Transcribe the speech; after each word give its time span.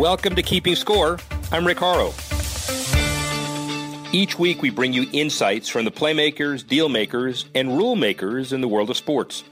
Welcome 0.00 0.34
to 0.36 0.42
Keeping 0.42 0.76
Score. 0.76 1.18
I'm 1.52 1.66
Rick 1.66 1.78
Horrow. 1.78 2.14
Each 4.12 4.38
week, 4.38 4.62
we 4.62 4.70
bring 4.70 4.92
you 4.92 5.06
insights 5.12 5.68
from 5.68 5.84
the 5.84 5.90
playmakers, 5.90 6.66
deal 6.66 6.88
makers, 6.88 7.44
and 7.54 7.76
rule 7.76 7.96
makers 7.96 8.52
in 8.52 8.60
the 8.60 8.66
world 8.68 8.90
of 8.90 8.96
sports. 8.96 9.44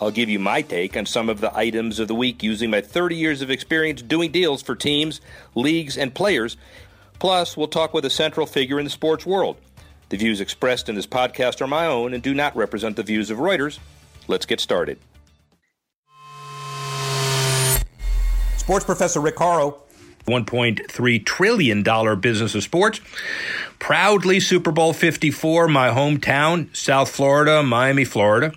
I'll 0.00 0.10
give 0.10 0.30
you 0.30 0.38
my 0.38 0.62
take 0.62 0.96
on 0.96 1.04
some 1.04 1.28
of 1.28 1.42
the 1.42 1.54
items 1.54 1.98
of 1.98 2.08
the 2.08 2.14
week 2.14 2.42
using 2.42 2.70
my 2.70 2.80
30 2.80 3.14
years 3.14 3.42
of 3.42 3.50
experience 3.50 4.00
doing 4.00 4.32
deals 4.32 4.62
for 4.62 4.74
teams, 4.74 5.20
leagues, 5.54 5.98
and 5.98 6.14
players. 6.14 6.56
Plus, 7.18 7.56
we'll 7.56 7.68
talk 7.68 7.92
with 7.92 8.06
a 8.06 8.10
central 8.10 8.46
figure 8.46 8.78
in 8.78 8.84
the 8.84 8.90
sports 8.90 9.26
world. 9.26 9.58
The 10.08 10.16
views 10.16 10.40
expressed 10.40 10.88
in 10.88 10.94
this 10.94 11.06
podcast 11.06 11.60
are 11.60 11.66
my 11.66 11.84
own 11.86 12.14
and 12.14 12.22
do 12.22 12.32
not 12.32 12.56
represent 12.56 12.96
the 12.96 13.02
views 13.02 13.30
of 13.30 13.38
Reuters. 13.38 13.78
Let's 14.26 14.46
get 14.46 14.60
started. 14.60 14.98
Sports 18.70 18.84
professor 18.84 19.18
Rick 19.18 19.36
Horrow. 19.36 19.80
$1.3 20.28 21.26
trillion 21.26 21.82
business 22.20 22.54
of 22.54 22.62
sports. 22.62 23.00
Proudly 23.80 24.38
Super 24.38 24.70
Bowl 24.70 24.92
54, 24.92 25.66
my 25.66 25.88
hometown, 25.88 26.68
South 26.76 27.10
Florida, 27.10 27.64
Miami, 27.64 28.04
Florida. 28.04 28.52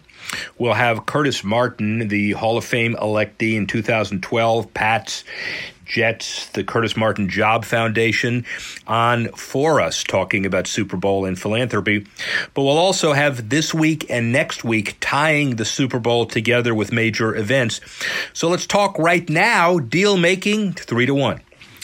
We'll 0.57 0.73
have 0.73 1.05
Curtis 1.05 1.43
Martin, 1.43 2.07
the 2.07 2.31
Hall 2.31 2.57
of 2.57 2.65
Fame 2.65 2.95
electee 2.95 3.55
in 3.55 3.67
2012, 3.67 4.73
Pats, 4.73 5.23
Jets, 5.85 6.47
the 6.49 6.63
Curtis 6.63 6.95
Martin 6.95 7.29
Job 7.29 7.65
Foundation 7.65 8.45
on 8.87 9.27
for 9.33 9.81
us 9.81 10.03
talking 10.03 10.45
about 10.45 10.67
Super 10.67 10.97
Bowl 10.97 11.25
and 11.25 11.39
philanthropy. 11.39 12.07
But 12.53 12.63
we'll 12.63 12.77
also 12.77 13.13
have 13.13 13.49
this 13.49 13.73
week 13.73 14.09
and 14.09 14.31
next 14.31 14.63
week 14.63 14.97
tying 14.99 15.57
the 15.57 15.65
Super 15.65 15.99
Bowl 15.99 16.25
together 16.25 16.73
with 16.73 16.91
major 16.91 17.35
events. 17.35 17.81
So 18.34 18.49
let's 18.49 18.65
talk 18.65 18.97
right 18.97 19.27
now 19.29 19.79
deal 19.79 20.17
making 20.17 20.73
three 20.73 21.05
to 21.05 21.13
one. 21.13 21.41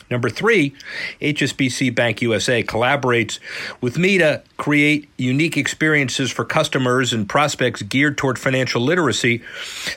Number 0.09 0.29
three, 0.29 0.73
HSBC 1.21 1.93
Bank 1.93 2.21
USA 2.21 2.63
collaborates 2.63 3.39
with 3.79 3.97
me 3.97 4.17
to 4.17 4.41
create 4.57 5.07
unique 5.17 5.55
experiences 5.55 6.31
for 6.31 6.43
customers 6.43 7.13
and 7.13 7.29
prospects 7.29 7.83
geared 7.83 8.17
toward 8.17 8.39
financial 8.39 8.81
literacy. 8.81 9.43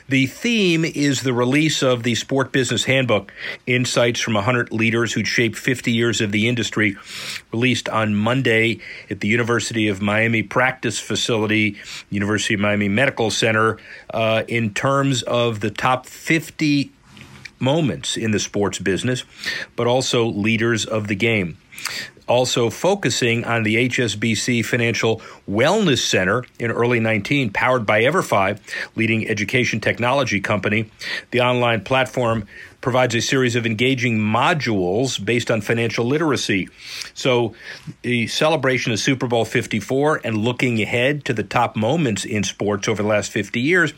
The 0.07 0.27
theme 0.27 0.85
is 0.85 1.21
the 1.21 1.33
release 1.33 1.81
of 1.81 2.03
the 2.03 2.13
Sport 2.13 2.51
Business 2.51 2.83
Handbook, 2.83 3.33
insights 3.65 4.19
from 4.19 4.35
100 4.35 4.71
leaders 4.71 5.13
who'd 5.13 5.27
shaped 5.27 5.57
50 5.57 5.91
years 5.91 6.21
of 6.21 6.31
the 6.31 6.47
industry, 6.47 6.95
released 7.51 7.89
on 7.89 8.13
Monday 8.13 8.79
at 9.09 9.19
the 9.19 9.27
University 9.27 9.87
of 9.87 10.01
Miami 10.01 10.43
Practice 10.43 10.99
Facility, 10.99 11.77
University 12.11 12.53
of 12.53 12.59
Miami 12.59 12.87
Medical 12.87 13.31
Center, 13.31 13.79
uh, 14.13 14.43
in 14.47 14.73
terms 14.73 15.23
of 15.23 15.59
the 15.61 15.71
top 15.71 16.05
50 16.05 16.91
moments 17.63 18.17
in 18.17 18.31
the 18.31 18.39
sports 18.39 18.77
business, 18.77 19.23
but 19.75 19.87
also 19.87 20.25
leaders 20.25 20.85
of 20.85 21.07
the 21.07 21.15
game. 21.15 21.57
Also 22.27 22.69
focusing 22.69 23.43
on 23.43 23.63
the 23.63 23.89
HSBC 23.89 24.63
Financial 24.63 25.21
Wellness 25.49 25.99
Center 25.99 26.45
in 26.57 26.71
early 26.71 26.99
19, 26.99 27.51
powered 27.51 27.85
by 27.85 28.03
EverFi, 28.03 28.59
leading 28.95 29.27
education 29.27 29.81
technology 29.81 30.39
company. 30.39 30.89
The 31.31 31.41
online 31.41 31.81
platform 31.83 32.47
provides 32.83 33.15
a 33.15 33.21
series 33.21 33.55
of 33.55 33.65
engaging 33.65 34.19
modules 34.19 35.23
based 35.23 35.49
on 35.49 35.61
financial 35.61 36.05
literacy. 36.05 36.67
So, 37.13 37.55
the 38.01 38.27
celebration 38.27 38.91
of 38.91 38.99
Super 38.99 39.25
Bowl 39.25 39.45
54 39.45 40.21
and 40.23 40.37
looking 40.37 40.81
ahead 40.81 41.23
to 41.25 41.33
the 41.33 41.43
top 41.43 41.77
moments 41.77 42.25
in 42.25 42.43
sports 42.43 42.89
over 42.89 43.01
the 43.01 43.07
last 43.07 43.31
50 43.31 43.61
years, 43.61 43.93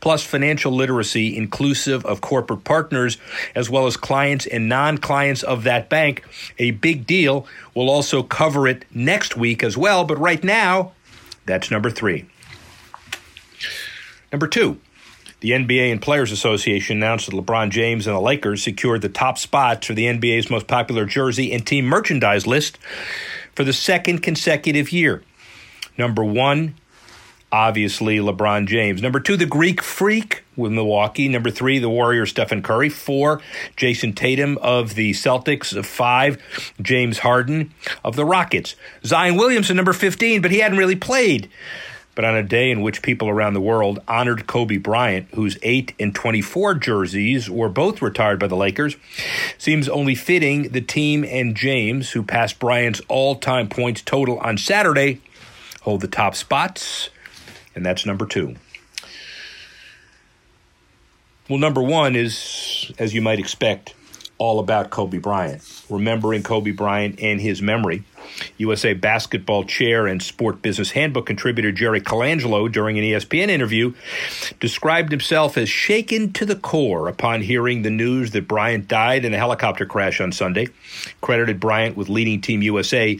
plus 0.00 0.22
financial 0.22 0.70
literacy 0.70 1.36
inclusive 1.36 2.04
of 2.04 2.20
corporate 2.20 2.62
partners 2.62 3.16
as 3.54 3.70
well 3.70 3.86
as 3.86 3.96
clients 3.96 4.46
and 4.46 4.68
non 4.68 4.98
clients 4.98 5.42
of 5.42 5.64
that 5.64 5.88
bank, 5.88 6.22
a 6.58 6.72
big 6.72 7.06
deal. 7.06 7.46
We'll 7.74 7.90
also 7.90 8.22
cover 8.22 8.68
it 8.68 8.84
next 8.94 9.36
week 9.36 9.64
as 9.64 9.76
well, 9.78 10.04
but 10.04 10.18
right 10.18 10.44
now, 10.44 10.92
that's 11.46 11.70
number 11.70 11.90
three. 11.90 12.26
Number 14.30 14.46
two, 14.46 14.78
the 15.40 15.50
NBA 15.50 15.92
and 15.92 16.00
Players 16.00 16.32
Association 16.32 16.96
announced 16.96 17.26
that 17.26 17.36
LeBron 17.36 17.70
James 17.70 18.06
and 18.06 18.16
the 18.16 18.20
Lakers 18.20 18.62
secured 18.62 19.02
the 19.02 19.08
top 19.08 19.38
spots 19.38 19.86
for 19.86 19.94
the 19.94 20.06
NBA's 20.06 20.50
most 20.50 20.66
popular 20.66 21.04
jersey 21.04 21.52
and 21.52 21.66
team 21.66 21.84
merchandise 21.84 22.46
list 22.46 22.78
for 23.54 23.64
the 23.64 23.72
second 23.72 24.18
consecutive 24.22 24.92
year. 24.92 25.22
Number 25.98 26.24
one, 26.24 26.74
obviously 27.52 28.18
LeBron 28.18 28.66
James. 28.66 29.02
Number 29.02 29.20
two, 29.20 29.36
the 29.36 29.46
Greek 29.46 29.82
Freak 29.82 30.42
with 30.56 30.72
Milwaukee. 30.72 31.28
Number 31.28 31.50
three, 31.50 31.78
the 31.78 31.88
Warrior 31.88 32.26
Stephen 32.26 32.62
Curry. 32.62 32.88
Four, 32.88 33.40
Jayson 33.76 34.14
Tatum 34.14 34.58
of 34.58 34.94
the 34.94 35.12
Celtics. 35.12 35.84
Five, 35.84 36.38
James 36.80 37.18
Harden 37.18 37.72
of 38.04 38.16
the 38.16 38.24
Rockets. 38.24 38.74
Zion 39.04 39.36
Williamson, 39.36 39.76
number 39.76 39.92
15, 39.92 40.42
but 40.42 40.50
he 40.50 40.58
hadn't 40.58 40.78
really 40.78 40.96
played 40.96 41.48
but 42.16 42.24
on 42.24 42.34
a 42.34 42.42
day 42.42 42.70
in 42.70 42.80
which 42.80 43.02
people 43.02 43.28
around 43.28 43.52
the 43.54 43.60
world 43.60 44.00
honored 44.08 44.48
Kobe 44.48 44.78
Bryant, 44.78 45.28
whose 45.34 45.58
8 45.62 45.94
and 46.00 46.14
24 46.14 46.74
jerseys 46.74 47.48
were 47.48 47.68
both 47.68 48.02
retired 48.02 48.40
by 48.40 48.48
the 48.48 48.56
Lakers, 48.56 48.96
seems 49.58 49.88
only 49.88 50.16
fitting 50.16 50.70
the 50.70 50.80
team 50.80 51.24
and 51.24 51.54
James, 51.54 52.10
who 52.12 52.24
passed 52.24 52.58
Bryant's 52.58 53.02
all 53.08 53.36
time 53.36 53.68
points 53.68 54.00
total 54.00 54.38
on 54.38 54.56
Saturday, 54.56 55.20
hold 55.82 56.00
the 56.00 56.08
top 56.08 56.34
spots, 56.34 57.10
and 57.74 57.84
that's 57.84 58.06
number 58.06 58.26
two. 58.26 58.56
Well, 61.48 61.58
number 61.60 61.82
one 61.82 62.16
is, 62.16 62.90
as 62.98 63.14
you 63.14 63.20
might 63.20 63.38
expect, 63.38 63.94
all 64.38 64.58
about 64.58 64.90
Kobe 64.90 65.18
Bryant, 65.18 65.62
remembering 65.88 66.42
Kobe 66.42 66.72
Bryant 66.72 67.20
and 67.20 67.40
his 67.40 67.62
memory. 67.62 68.04
USA 68.58 68.94
Basketball 68.94 69.64
Chair 69.64 70.06
and 70.06 70.22
Sport 70.22 70.62
Business 70.62 70.90
Handbook 70.92 71.26
contributor 71.26 71.72
Jerry 71.72 72.00
Colangelo, 72.00 72.70
during 72.70 72.98
an 72.98 73.04
ESPN 73.04 73.48
interview, 73.48 73.94
described 74.60 75.10
himself 75.10 75.56
as 75.56 75.68
shaken 75.68 76.32
to 76.32 76.44
the 76.44 76.56
core 76.56 77.08
upon 77.08 77.42
hearing 77.42 77.82
the 77.82 77.90
news 77.90 78.30
that 78.32 78.48
Bryant 78.48 78.88
died 78.88 79.24
in 79.24 79.34
a 79.34 79.38
helicopter 79.38 79.86
crash 79.86 80.20
on 80.20 80.32
Sunday. 80.32 80.68
Credited 81.20 81.60
Bryant 81.60 81.96
with 81.96 82.08
leading 82.08 82.40
Team 82.40 82.62
USA 82.62 83.18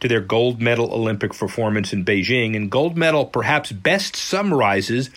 to 0.00 0.08
their 0.08 0.20
gold 0.20 0.60
medal 0.60 0.92
Olympic 0.92 1.34
performance 1.34 1.92
in 1.92 2.04
Beijing, 2.04 2.56
and 2.56 2.70
gold 2.70 2.96
medal 2.96 3.24
perhaps 3.26 3.72
best 3.72 4.16
summarizes 4.16 5.10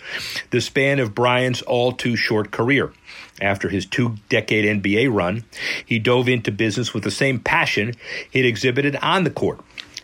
the 0.50 0.60
span 0.60 0.98
of 0.98 1.14
Bryant's 1.14 1.62
all 1.62 1.92
too 1.92 2.16
short 2.16 2.50
career. 2.50 2.92
After 3.40 3.68
his 3.68 3.86
two 3.86 4.16
decade 4.28 4.82
NBA 4.82 5.12
run, 5.12 5.44
he 5.84 5.98
dove 5.98 6.28
into 6.28 6.52
business 6.52 6.92
with 6.92 7.04
the 7.04 7.10
same 7.10 7.40
passion 7.40 7.94
he'd 8.30 8.44
exhibited 8.44 8.96
on 8.96 9.24
the 9.24 9.30
court. 9.30 9.60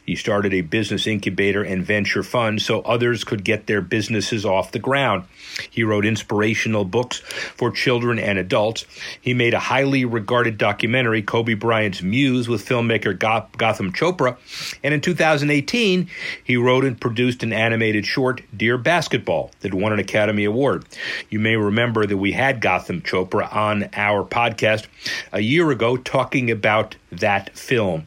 He 0.09 0.17
started 0.17 0.55
a 0.55 0.63
business 0.63 1.07
incubator 1.07 1.63
and 1.63 1.85
venture 1.85 2.23
fund 2.23 2.63
so 2.63 2.81
others 2.81 3.25
could 3.25 3.45
get 3.45 3.67
their 3.67 3.83
businesses 3.83 4.43
off 4.43 4.73
the 4.73 4.79
ground. 4.79 5.25
He 5.69 5.85
wrote 5.85 6.07
inspirational 6.07 6.87
books 6.87 7.19
for 7.19 7.71
children 7.71 8.19
and 8.19 8.39
adults. 8.39 8.87
He 9.21 9.35
made 9.35 9.53
a 9.53 9.59
highly 9.59 10.07
regarded 10.07 10.57
documentary, 10.57 11.21
Kobe 11.21 11.53
Bryant's 11.53 12.01
Muse, 12.01 12.49
with 12.49 12.67
filmmaker 12.67 13.19
Gotham 13.19 13.93
Chopra. 13.93 14.39
And 14.83 14.95
in 14.95 15.03
2018, 15.03 16.09
he 16.43 16.57
wrote 16.57 16.87
and 16.87 16.99
produced 16.99 17.43
an 17.43 17.53
animated 17.53 18.07
short, 18.07 18.41
Dear 18.57 18.79
Basketball, 18.79 19.51
that 19.61 19.75
won 19.75 19.93
an 19.93 19.99
Academy 19.99 20.47
Award. 20.47 20.87
You 21.29 21.39
may 21.39 21.57
remember 21.57 22.07
that 22.07 22.17
we 22.17 22.33
had 22.33 22.63
Gotham 22.63 23.03
Chopra 23.03 23.55
on 23.55 23.91
our 23.93 24.25
podcast 24.25 24.87
a 25.35 25.41
year 25.41 25.71
ago 25.71 25.99
talking 25.99 26.51
about 26.51 26.97
that 27.13 27.55
film. 27.55 28.07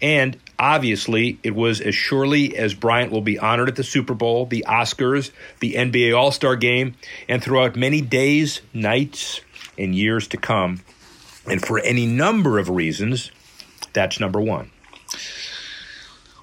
And 0.00 0.38
Obviously, 0.58 1.38
it 1.44 1.54
was 1.54 1.80
as 1.80 1.94
surely 1.94 2.56
as 2.56 2.74
Bryant 2.74 3.12
will 3.12 3.20
be 3.20 3.38
honored 3.38 3.68
at 3.68 3.76
the 3.76 3.84
Super 3.84 4.14
Bowl, 4.14 4.44
the 4.44 4.64
Oscars, 4.66 5.30
the 5.60 5.74
NBA 5.74 6.16
All 6.18 6.32
Star 6.32 6.56
game, 6.56 6.96
and 7.28 7.42
throughout 7.42 7.76
many 7.76 8.00
days, 8.00 8.60
nights, 8.74 9.40
and 9.78 9.94
years 9.94 10.26
to 10.28 10.36
come. 10.36 10.80
And 11.46 11.64
for 11.64 11.78
any 11.78 12.06
number 12.06 12.58
of 12.58 12.68
reasons, 12.68 13.30
that's 13.92 14.18
number 14.18 14.40
one. 14.40 14.72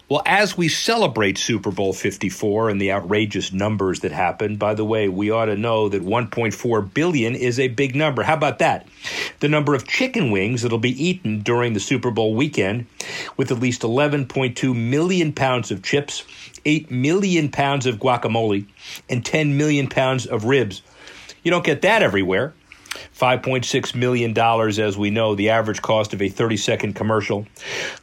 Well, 0.08 0.22
as 0.28 0.56
we 0.56 0.68
celebrate 0.68 1.36
Super 1.40 1.72
Bowl 1.72 1.92
54 1.92 2.70
and 2.70 2.80
the 2.80 2.92
outrageous 2.92 3.52
numbers 3.52 4.02
that 4.02 4.12
happened, 4.12 4.60
by 4.60 4.76
the 4.76 4.86
way, 4.86 5.10
we 5.10 5.32
ought 5.32 5.46
to 5.46 5.58
know 5.58 5.90
that 5.90 6.04
1.4 6.04 6.94
billion 6.94 7.34
is 7.34 7.60
a 7.60 7.70
big 7.70 7.96
number. 7.96 8.22
How 8.22 8.36
about 8.36 8.60
that? 8.60 8.88
The 9.40 9.48
number 9.48 9.74
of 9.74 9.88
chicken 9.88 10.30
wings 10.30 10.62
that'll 10.62 10.78
be 10.78 11.04
eaten 11.04 11.40
during 11.40 11.74
the 11.74 11.80
Super 11.80 12.12
Bowl 12.12 12.36
weekend, 12.36 12.86
with 13.36 13.52
at 13.52 13.60
least 13.60 13.82
11.2 13.82 14.76
million 14.76 15.34
pounds 15.34 15.72
of 15.72 15.82
chips, 15.82 16.24
8 16.66 16.92
million 16.92 17.50
pounds 17.50 17.88
of 17.88 17.96
guacamole, 17.96 18.68
and 19.10 19.26
10 19.26 19.58
million 19.58 19.88
pounds 19.88 20.28
of 20.28 20.46
ribs. 20.46 20.84
You 21.42 21.50
don't 21.50 21.66
get 21.66 21.82
that 21.82 22.04
everywhere. 22.04 22.54
$5.6 23.18 23.96
million, 23.96 24.38
as 24.80 24.98
we 24.98 25.10
know, 25.10 25.36
the 25.36 25.50
average 25.50 25.82
cost 25.82 26.14
of 26.14 26.22
a 26.22 26.30
30 26.30 26.58
second 26.58 26.94
commercial. 26.94 27.46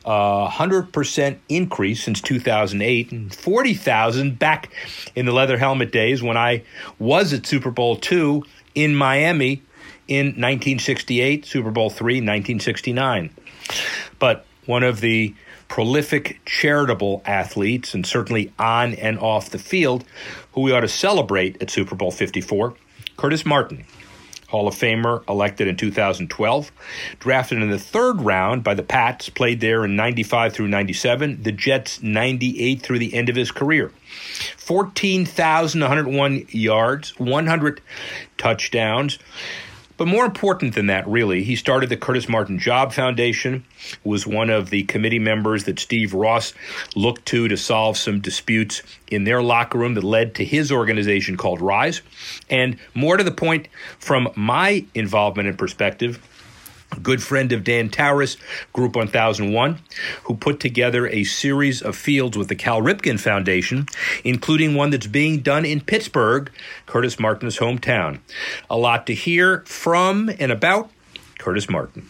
Uh, 0.04 0.48
100% 0.48 1.38
increase 1.48 2.02
since 2.02 2.20
2008, 2.20 3.12
and 3.12 3.34
40,000 3.34 4.38
back 4.38 4.72
in 5.14 5.26
the 5.26 5.32
leather 5.32 5.58
helmet 5.58 5.92
days 5.92 6.22
when 6.22 6.36
I 6.36 6.62
was 6.98 7.32
at 7.32 7.46
Super 7.46 7.70
Bowl 7.70 7.98
II 8.10 8.42
in 8.74 8.94
Miami 8.94 9.62
in 10.08 10.26
1968, 10.26 11.46
Super 11.46 11.70
Bowl 11.70 11.90
three, 11.90 12.16
1969. 12.16 13.30
But 14.18 14.44
one 14.66 14.82
of 14.82 15.00
the 15.00 15.34
prolific 15.68 16.38
charitable 16.44 17.22
athletes, 17.24 17.94
and 17.94 18.06
certainly 18.06 18.52
on 18.58 18.94
and 18.94 19.18
off 19.18 19.50
the 19.50 19.58
field, 19.58 20.04
who 20.52 20.60
we 20.60 20.72
ought 20.72 20.80
to 20.80 20.88
celebrate 20.88 21.60
at 21.62 21.70
Super 21.70 21.94
Bowl 21.94 22.10
54, 22.10 22.74
Curtis 23.16 23.46
Martin. 23.46 23.84
Hall 24.52 24.69
of 24.69 24.75
Famer, 24.75 25.26
elected 25.28 25.66
in 25.66 25.76
2012. 25.76 26.70
Drafted 27.19 27.62
in 27.62 27.70
the 27.70 27.78
third 27.78 28.20
round 28.20 28.62
by 28.62 28.75
the 28.75 28.82
Pats, 28.82 29.31
played 29.31 29.60
there 29.62 29.82
in 29.84 29.96
95 29.96 30.52
through 30.52 30.69
97, 30.69 31.43
the 31.43 31.52
Jets 31.52 32.02
98 32.02 32.82
through 32.82 32.99
the 32.99 33.14
end 33.14 33.31
of 33.31 33.37
his 33.37 33.50
career. 33.50 33.90
14,101 34.58 36.46
yards, 36.50 37.19
100 37.19 37.81
touchdowns. 38.37 39.19
But 39.96 40.08
more 40.08 40.24
important 40.24 40.74
than 40.74 40.86
that, 40.86 41.06
really, 41.06 41.42
he 41.42 41.56
started 41.56 41.88
the 41.88 41.96
Curtis 41.96 42.28
Martin 42.28 42.58
Job 42.58 42.92
Foundation, 42.92 43.64
was 44.04 44.26
one 44.26 44.50
of 44.50 44.70
the 44.70 44.84
committee 44.84 45.18
members 45.18 45.64
that 45.64 45.78
Steve 45.78 46.14
Ross 46.14 46.54
looked 46.96 47.26
to 47.26 47.48
to 47.48 47.56
solve 47.56 47.96
some 47.96 48.20
disputes 48.20 48.82
in 49.10 49.24
their 49.24 49.42
locker 49.42 49.78
room 49.78 49.94
that 49.94 50.04
led 50.04 50.34
to 50.36 50.44
his 50.44 50.72
organization 50.72 51.36
called 51.36 51.60
Rise. 51.60 52.02
And 52.48 52.78
more 52.94 53.16
to 53.16 53.24
the 53.24 53.30
point, 53.30 53.68
from 53.98 54.28
my 54.34 54.84
involvement 54.94 55.48
and 55.48 55.58
perspective, 55.58 56.20
good 57.02 57.22
friend 57.22 57.52
of 57.52 57.64
Dan 57.64 57.88
Towriss, 57.88 58.36
Group 58.72 58.96
1001, 58.96 59.78
who 60.24 60.34
put 60.34 60.60
together 60.60 61.06
a 61.06 61.24
series 61.24 61.82
of 61.82 61.96
fields 61.96 62.36
with 62.36 62.48
the 62.48 62.54
Cal 62.54 62.80
Ripken 62.80 63.20
Foundation, 63.20 63.86
including 64.24 64.74
one 64.74 64.90
that's 64.90 65.06
being 65.06 65.40
done 65.40 65.64
in 65.64 65.80
Pittsburgh, 65.80 66.50
Curtis 66.86 67.18
Martin's 67.18 67.58
hometown. 67.58 68.20
A 68.68 68.76
lot 68.76 69.06
to 69.06 69.14
hear 69.14 69.60
from 69.66 70.30
and 70.38 70.52
about 70.52 70.90
Curtis 71.38 71.68
Martin. 71.68 72.08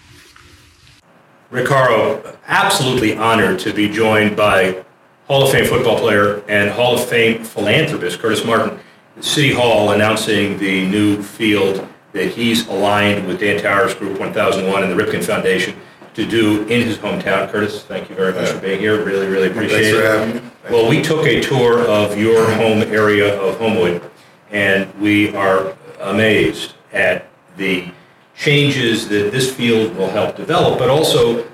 Rick 1.51 1.69
Horrow, 1.69 2.39
absolutely 2.47 3.15
honored 3.15 3.59
to 3.61 3.75
be 3.75 3.89
joined 3.89 4.37
by 4.37 4.85
Hall 5.27 5.45
of 5.45 5.51
Fame 5.51 5.67
football 5.67 5.99
player 5.99 6.43
and 6.49 6.71
Hall 6.71 6.95
of 6.95 7.07
Fame 7.07 7.45
philanthropist 7.45 8.19
Curtis 8.19 8.45
Martin. 8.45 8.81
City 9.21 9.53
Hall 9.53 9.91
announcing 9.91 10.59
the 10.59 10.89
new 10.89 11.23
field 11.23 11.87
that 12.13 12.29
he's 12.29 12.69
aligned 12.69 13.27
with 13.27 13.41
Dan 13.41 13.61
Towriss 13.61 13.99
Group 13.99 14.19
1001 14.21 14.83
and 14.83 14.93
the 14.93 15.03
Ripken 15.03 15.25
Foundation 15.25 15.75
to 16.15 16.27
do 16.27 16.63
in 16.63 16.83
his 16.83 16.99
hometown. 16.99 17.51
Curtis, 17.51 17.85
thank 17.85 18.11
you 18.11 18.15
very 18.15 18.35
much 18.35 18.51
for 18.51 18.61
being 18.61 18.81
here. 18.81 19.03
Really, 19.03 19.27
really 19.27 19.51
appreciate 19.51 19.95
it. 19.95 20.43
Well, 20.71 20.89
we 20.89 21.03
took 21.03 21.27
a 21.27 21.41
tour 21.41 21.81
of 21.89 22.19
your 22.19 22.51
home 22.53 22.83
area 22.83 23.41
of 23.41 23.59
Homewood, 23.59 24.03
and 24.51 24.93
we 25.01 25.35
are 25.35 25.75
amazed 26.01 26.75
at 26.93 27.27
the 27.57 27.91
changes 28.37 29.09
that 29.09 29.33
this 29.33 29.55
field 29.55 29.97
will 29.97 30.09
help 30.09 30.37
develop, 30.37 30.79
but 30.79 30.91
also 30.91 31.49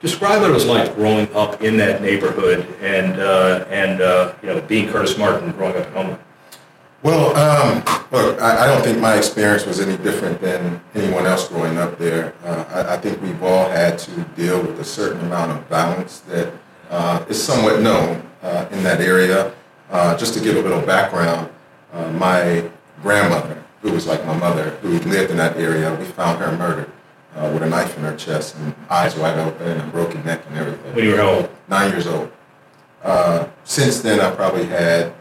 describe 0.00 0.40
what 0.40 0.50
it 0.50 0.54
was 0.54 0.66
like 0.66 0.94
growing 0.94 1.32
up 1.34 1.62
in 1.62 1.76
that 1.76 2.02
neighborhood 2.02 2.66
and 2.80 3.20
uh, 3.20 3.64
and 3.70 4.00
uh, 4.00 4.34
you 4.42 4.48
know 4.48 4.60
being 4.62 4.88
Curtis 4.88 5.16
Martin 5.18 5.52
growing 5.52 5.76
up 5.76 5.86
in 5.86 5.92
Homewood. 5.92 6.20
Well, 7.00 7.36
um, 7.36 7.84
look, 8.10 8.42
I, 8.42 8.64
I, 8.64 8.66
don't 8.66 8.82
think 8.82 8.98
my 8.98 9.14
experience 9.14 9.64
was 9.64 9.78
any 9.78 9.96
different 10.02 10.40
than 10.40 10.80
anyone 10.96 11.26
else 11.26 11.46
growing 11.46 11.78
up 11.78 11.96
there. 11.96 12.34
Uh, 12.44 12.64
I, 12.70 12.94
I, 12.94 12.96
think 12.96 13.22
we've 13.22 13.40
all 13.40 13.68
had 13.68 14.00
to 14.00 14.20
deal 14.34 14.60
with 14.60 14.80
a 14.80 14.84
certain 14.84 15.20
amount 15.20 15.52
of 15.52 15.64
violence 15.68 16.20
that 16.20 16.52
uh, 16.90 17.24
is 17.28 17.40
somewhat 17.40 17.80
known 17.82 18.28
uh, 18.42 18.66
in 18.72 18.82
that 18.82 19.00
area. 19.00 19.54
Uh, 19.90 20.16
just 20.16 20.34
to 20.34 20.40
give 20.40 20.56
a 20.56 20.60
little 20.60 20.84
background, 20.84 21.48
uh, 21.92 22.10
my 22.12 22.68
grandmother, 23.00 23.62
who 23.80 23.92
was 23.92 24.08
like 24.08 24.26
my 24.26 24.36
mother, 24.36 24.70
who 24.82 24.98
lived 25.08 25.30
in 25.30 25.36
that 25.36 25.56
area, 25.56 25.94
we 25.94 26.04
found 26.04 26.40
her 26.40 26.50
murdered 26.56 26.90
uh, 27.36 27.48
with 27.54 27.62
a 27.62 27.68
knife 27.68 27.96
in 27.96 28.02
her 28.02 28.16
chest 28.16 28.56
and 28.56 28.74
eyes 28.90 29.14
wide 29.14 29.38
open 29.38 29.68
and 29.68 29.80
a 29.80 29.86
broken 29.92 30.24
neck 30.24 30.42
and 30.48 30.58
everything. 30.58 30.94
When 30.96 31.04
you 31.04 31.12
were 31.12 31.18
how 31.18 31.30
old? 31.30 31.50
Nine 31.68 31.92
years 31.92 32.08
old. 32.08 32.32
since 33.62 34.00
then, 34.00 34.18
I 34.18 34.34
probably 34.34 34.66
had 34.66 35.14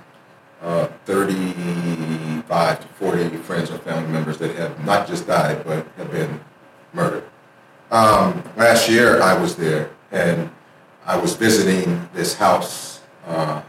uh, 0.62 0.88
35 1.06 2.80
to 2.82 2.88
40 2.88 3.30
friends 3.38 3.72
or 3.72 3.78
family 3.80 4.10
members 4.12 4.38
that 4.40 4.56
have 4.56 4.84
not 4.86 5.08
just 5.08 5.28
died, 5.28 5.64
but 5.66 5.86
have 5.98 6.12
been 6.12 6.40
murdered. 6.94 7.24
Um, 7.92 8.44
last 8.56 8.90
year, 8.90 9.22
I 9.22 9.40
was 9.40 9.56
there, 9.56 9.90
and 10.12 10.50
I 11.06 11.18
was 11.18 11.36
visiting 11.36 12.10
this 12.14 12.34
house 12.36 13.02
uh, 13.26 13.62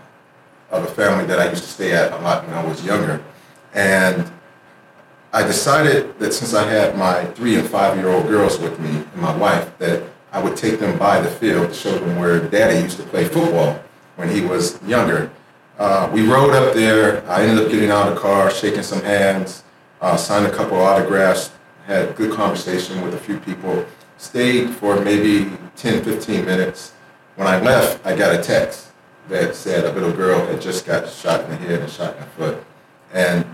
of 0.71 0.85
a 0.85 0.89
family 0.89 1.25
that 1.27 1.39
I 1.39 1.51
used 1.51 1.63
to 1.63 1.69
stay 1.69 1.93
at 1.93 2.13
a 2.13 2.19
lot 2.19 2.47
when 2.47 2.55
I 2.55 2.65
was 2.65 2.85
younger. 2.85 3.23
And 3.75 4.31
I 5.33 5.43
decided 5.43 6.19
that 6.19 6.33
since 6.33 6.55
I 6.55 6.69
had 6.69 6.97
my 6.97 7.25
three 7.27 7.57
and 7.57 7.69
five 7.69 7.97
year 7.97 8.09
old 8.09 8.27
girls 8.27 8.59
with 8.59 8.79
me 8.81 8.89
and 8.89 9.17
my 9.17 9.37
wife, 9.37 9.77
that 9.79 10.03
I 10.33 10.43
would 10.43 10.57
take 10.57 10.81
them 10.81 10.99
by 10.99 11.21
the 11.21 11.31
field 11.31 11.69
to 11.69 11.75
show 11.75 11.97
them 11.99 12.19
where 12.19 12.41
daddy 12.41 12.81
used 12.81 12.97
to 12.99 13.03
play 13.05 13.25
football 13.27 13.81
when 14.17 14.29
he 14.29 14.41
was 14.41 14.83
younger. 14.83 15.31
Uh, 15.79 16.11
we 16.13 16.27
rode 16.27 16.55
up 16.55 16.75
there. 16.75 17.25
I 17.31 17.45
ended 17.45 17.65
up 17.65 17.71
getting 17.71 17.91
out 17.91 18.09
of 18.09 18.15
the 18.17 18.21
car, 18.21 18.51
shaking 18.51 18.83
some 18.83 19.01
hands, 19.01 19.63
uh, 20.01 20.17
signed 20.17 20.47
a 20.47 20.51
couple 20.51 20.77
autographs, 20.77 21.53
had 21.87 22.09
a 22.09 22.13
good 22.13 22.33
conversation 22.33 23.01
with 23.03 23.15
a 23.15 23.19
few 23.19 23.39
people, 23.39 23.87
stayed 24.17 24.71
for 24.71 25.01
maybe 25.01 25.51
10, 25.77 26.03
15 26.03 26.45
minutes. 26.45 26.95
When 27.37 27.47
I 27.47 27.61
left, 27.61 28.05
I 28.05 28.17
got 28.17 28.35
a 28.35 28.43
text 28.43 28.89
that 29.29 29.55
said 29.55 29.85
a 29.85 29.93
little 29.93 30.13
girl 30.13 30.45
had 30.47 30.61
just 30.61 30.85
got 30.85 31.09
shot 31.09 31.45
in 31.45 31.51
the 31.51 31.57
head 31.57 31.81
and 31.81 31.91
shot 31.91 32.15
in 32.15 32.21
the 32.21 32.27
foot. 32.27 32.65
And 33.13 33.45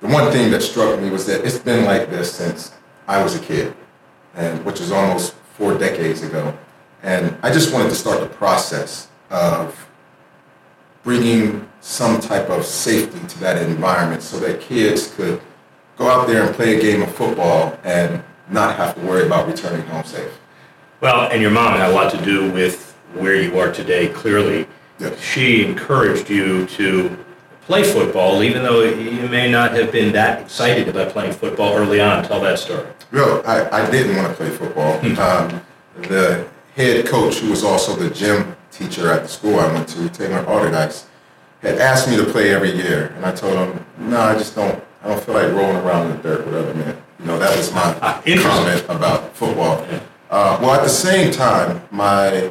the 0.00 0.08
one 0.08 0.32
thing 0.32 0.50
that 0.50 0.60
struck 0.60 0.98
me 1.00 1.08
was 1.10 1.24
that 1.26 1.44
it's 1.44 1.58
been 1.58 1.84
like 1.84 2.10
this 2.10 2.32
since 2.32 2.72
I 3.06 3.22
was 3.22 3.36
a 3.36 3.38
kid, 3.40 3.74
and 4.34 4.64
which 4.64 4.80
is 4.80 4.90
almost 4.90 5.34
four 5.56 5.78
decades 5.78 6.22
ago. 6.22 6.56
And 7.04 7.36
I 7.42 7.52
just 7.52 7.72
wanted 7.72 7.90
to 7.90 7.94
start 7.94 8.20
the 8.20 8.26
process 8.26 9.08
of 9.30 9.84
bringing 11.04 11.68
some 11.80 12.20
type 12.20 12.48
of 12.48 12.64
safety 12.64 13.20
to 13.28 13.38
that 13.38 13.62
environment 13.62 14.22
so 14.22 14.40
that 14.40 14.60
kids 14.60 15.14
could 15.14 15.40
go 15.96 16.08
out 16.08 16.26
there 16.26 16.44
and 16.44 16.54
play 16.54 16.76
a 16.76 16.80
game 16.80 17.02
of 17.02 17.14
football 17.14 17.78
and 17.84 18.22
not 18.48 18.74
have 18.76 18.94
to 18.94 19.00
worry 19.02 19.26
about 19.26 19.46
returning 19.46 19.86
home 19.86 20.02
safe. 20.04 20.40
Well, 21.00 21.30
and 21.30 21.40
your 21.42 21.50
mom 21.50 21.74
had 21.74 21.90
a 21.90 21.92
lot 21.94 22.10
to 22.12 22.24
do 22.24 22.50
with 22.50 22.96
where 23.12 23.40
you 23.40 23.58
are 23.58 23.70
today, 23.70 24.08
clearly. 24.08 24.66
Yes. 24.98 25.20
She 25.20 25.64
encouraged 25.64 26.30
you 26.30 26.66
to 26.68 27.16
play 27.62 27.82
football, 27.82 28.42
even 28.42 28.62
though 28.62 28.82
you 28.82 29.28
may 29.28 29.50
not 29.50 29.72
have 29.74 29.92
been 29.92 30.12
that 30.12 30.42
excited 30.42 30.88
about 30.88 31.10
playing 31.10 31.32
football 31.32 31.74
early 31.74 32.00
on. 32.00 32.24
Tell 32.24 32.40
that 32.40 32.58
story. 32.58 32.86
Well, 33.12 33.42
I, 33.46 33.68
I 33.82 33.90
didn't 33.90 34.16
want 34.16 34.28
to 34.28 34.34
play 34.34 34.50
football. 34.50 34.98
Hmm. 34.98 35.18
um, 35.18 35.60
the 36.08 36.46
head 36.74 37.06
coach, 37.06 37.38
who 37.38 37.50
was 37.50 37.62
also 37.62 37.94
the 37.94 38.10
gym 38.10 38.56
teacher 38.74 39.10
at 39.12 39.22
the 39.22 39.28
school 39.28 39.58
I 39.58 39.72
went 39.72 39.88
to, 39.90 40.08
Taylor 40.08 40.44
Alderdice, 40.44 41.06
had 41.62 41.78
asked 41.78 42.08
me 42.08 42.16
to 42.16 42.24
play 42.24 42.52
every 42.52 42.72
year, 42.72 43.12
and 43.16 43.24
I 43.24 43.32
told 43.32 43.54
him, 43.54 43.84
no, 43.98 44.20
I 44.20 44.34
just 44.34 44.54
don't. 44.54 44.82
I 45.02 45.08
don't 45.08 45.22
feel 45.22 45.34
like 45.34 45.52
rolling 45.52 45.76
around 45.76 46.10
in 46.10 46.16
the 46.16 46.22
dirt 46.22 46.46
with 46.46 46.54
other 46.54 46.74
men. 46.74 46.96
You 47.20 47.26
know, 47.26 47.38
that 47.38 47.56
was 47.56 47.72
my 47.72 47.92
comment 48.42 48.84
about 48.88 49.36
football. 49.36 49.86
Uh, 50.30 50.58
well, 50.60 50.74
at 50.74 50.82
the 50.82 50.88
same 50.88 51.30
time, 51.30 51.82
my 51.90 52.50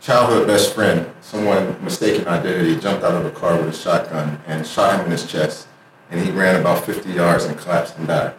childhood 0.00 0.46
best 0.46 0.74
friend, 0.74 1.10
someone 1.20 1.76
mistaken 1.84 2.26
identity, 2.28 2.78
jumped 2.78 3.04
out 3.04 3.14
of 3.14 3.26
a 3.26 3.30
car 3.30 3.56
with 3.56 3.68
a 3.68 3.76
shotgun 3.76 4.40
and 4.46 4.66
shot 4.66 4.98
him 4.98 5.06
in 5.06 5.12
his 5.12 5.26
chest, 5.30 5.66
and 6.10 6.20
he 6.24 6.30
ran 6.30 6.60
about 6.60 6.84
50 6.84 7.10
yards 7.10 7.44
and 7.44 7.58
collapsed 7.58 7.98
and 7.98 8.06
died. 8.06 8.34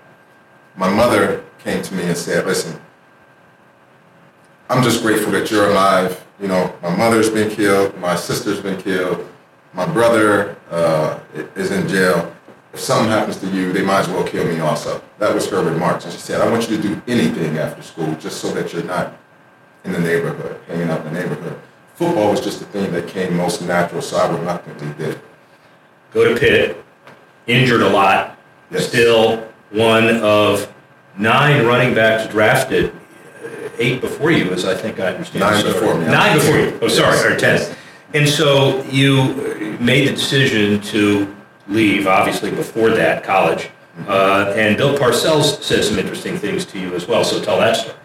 My 0.76 0.90
mother 0.90 1.44
came 1.60 1.82
to 1.82 1.94
me 1.94 2.04
and 2.04 2.18
said, 2.18 2.46
listen, 2.46 2.80
I'm 4.70 4.84
just 4.84 5.02
grateful 5.02 5.32
that 5.34 5.52
you're 5.52 5.70
alive. 5.70 6.23
You 6.40 6.48
know, 6.48 6.76
my 6.82 6.96
mother's 6.96 7.30
been 7.30 7.50
killed, 7.50 7.98
my 8.00 8.16
sister's 8.16 8.60
been 8.60 8.82
killed, 8.82 9.30
my 9.74 9.86
brother 9.86 10.56
uh, 10.70 11.20
is 11.56 11.72
in 11.72 11.88
jail. 11.88 12.36
If 12.74 12.80
something 12.80 13.10
happens 13.10 13.38
to 13.38 13.48
you, 13.48 13.72
they 13.72 13.84
might 13.84 14.00
as 14.00 14.10
well 14.10 14.24
kill 14.24 14.46
me 14.46 14.60
also. 14.60 15.02
That 15.20 15.34
was 15.34 15.48
her 15.50 15.64
remarks. 15.64 16.06
And 16.06 16.14
she 16.14 16.20
said, 16.20 16.42
I 16.42 16.50
want 16.50 16.70
you 16.70 16.78
to 16.78 16.82
do 16.82 17.02
anything 17.08 17.58
after 17.60 17.84
school 17.84 18.14
just 18.16 18.42
so 18.42 18.52
that 18.54 18.74
you're 18.74 18.84
not 18.84 19.16
in 19.84 19.92
the 19.92 20.00
neighborhood, 20.00 20.60
hanging 20.68 20.90
out 20.90 21.06
in 21.06 21.14
the 21.14 21.20
neighborhood. 21.20 21.60
Football 21.96 22.32
was 22.32 22.42
just 22.42 22.60
the 22.60 22.66
thing 22.66 22.92
that 22.92 23.08
came 23.08 23.38
most 23.38 23.62
natural, 23.62 24.02
so 24.02 24.18
I 24.18 24.32
reluctantly 24.32 24.92
did. 24.98 25.20
Go 26.12 26.34
to 26.34 26.40
Pitt, 26.40 26.84
injured 27.46 27.82
a 27.82 27.90
lot, 27.90 28.38
yes. 28.72 28.88
still 28.88 29.48
one 29.70 30.18
of 30.22 30.72
nine 31.18 31.66
running 31.66 31.94
backs 31.94 32.32
drafted 32.32 32.94
eight 33.78 34.02
before 34.02 34.32
you, 34.32 34.52
as 34.52 34.66
I 34.66 34.76
think 34.76 35.00
I 35.00 35.08
understand. 35.08 35.40
Nine 35.42 35.64
before 35.64 35.96
me. 35.96 36.06
Nine 36.06 36.38
before 36.38 36.58
you. 36.58 36.80
Oh, 36.82 36.88
sorry, 36.88 37.34
or 37.34 37.38
ten. 37.38 37.76
And 38.14 38.28
so 38.28 38.84
you 38.84 39.78
made 39.80 40.08
the 40.08 40.14
decision 40.14 40.82
to 40.82 41.36
leave, 41.68 42.08
obviously 42.08 42.52
before 42.52 42.92
that, 42.92 43.24
college. 43.24 43.70
Uh, 44.08 44.54
and 44.56 44.78
Bill 44.78 44.98
Parcells 44.98 45.62
said 45.62 45.84
some 45.84 46.00
interesting 46.00 46.38
things 46.38 46.66
to 46.66 46.80
you 46.80 46.94
as 46.96 47.08
well. 47.08 47.24
So 47.24 47.42
tell 47.42 47.60
that 47.60 47.78
story. 47.78 47.96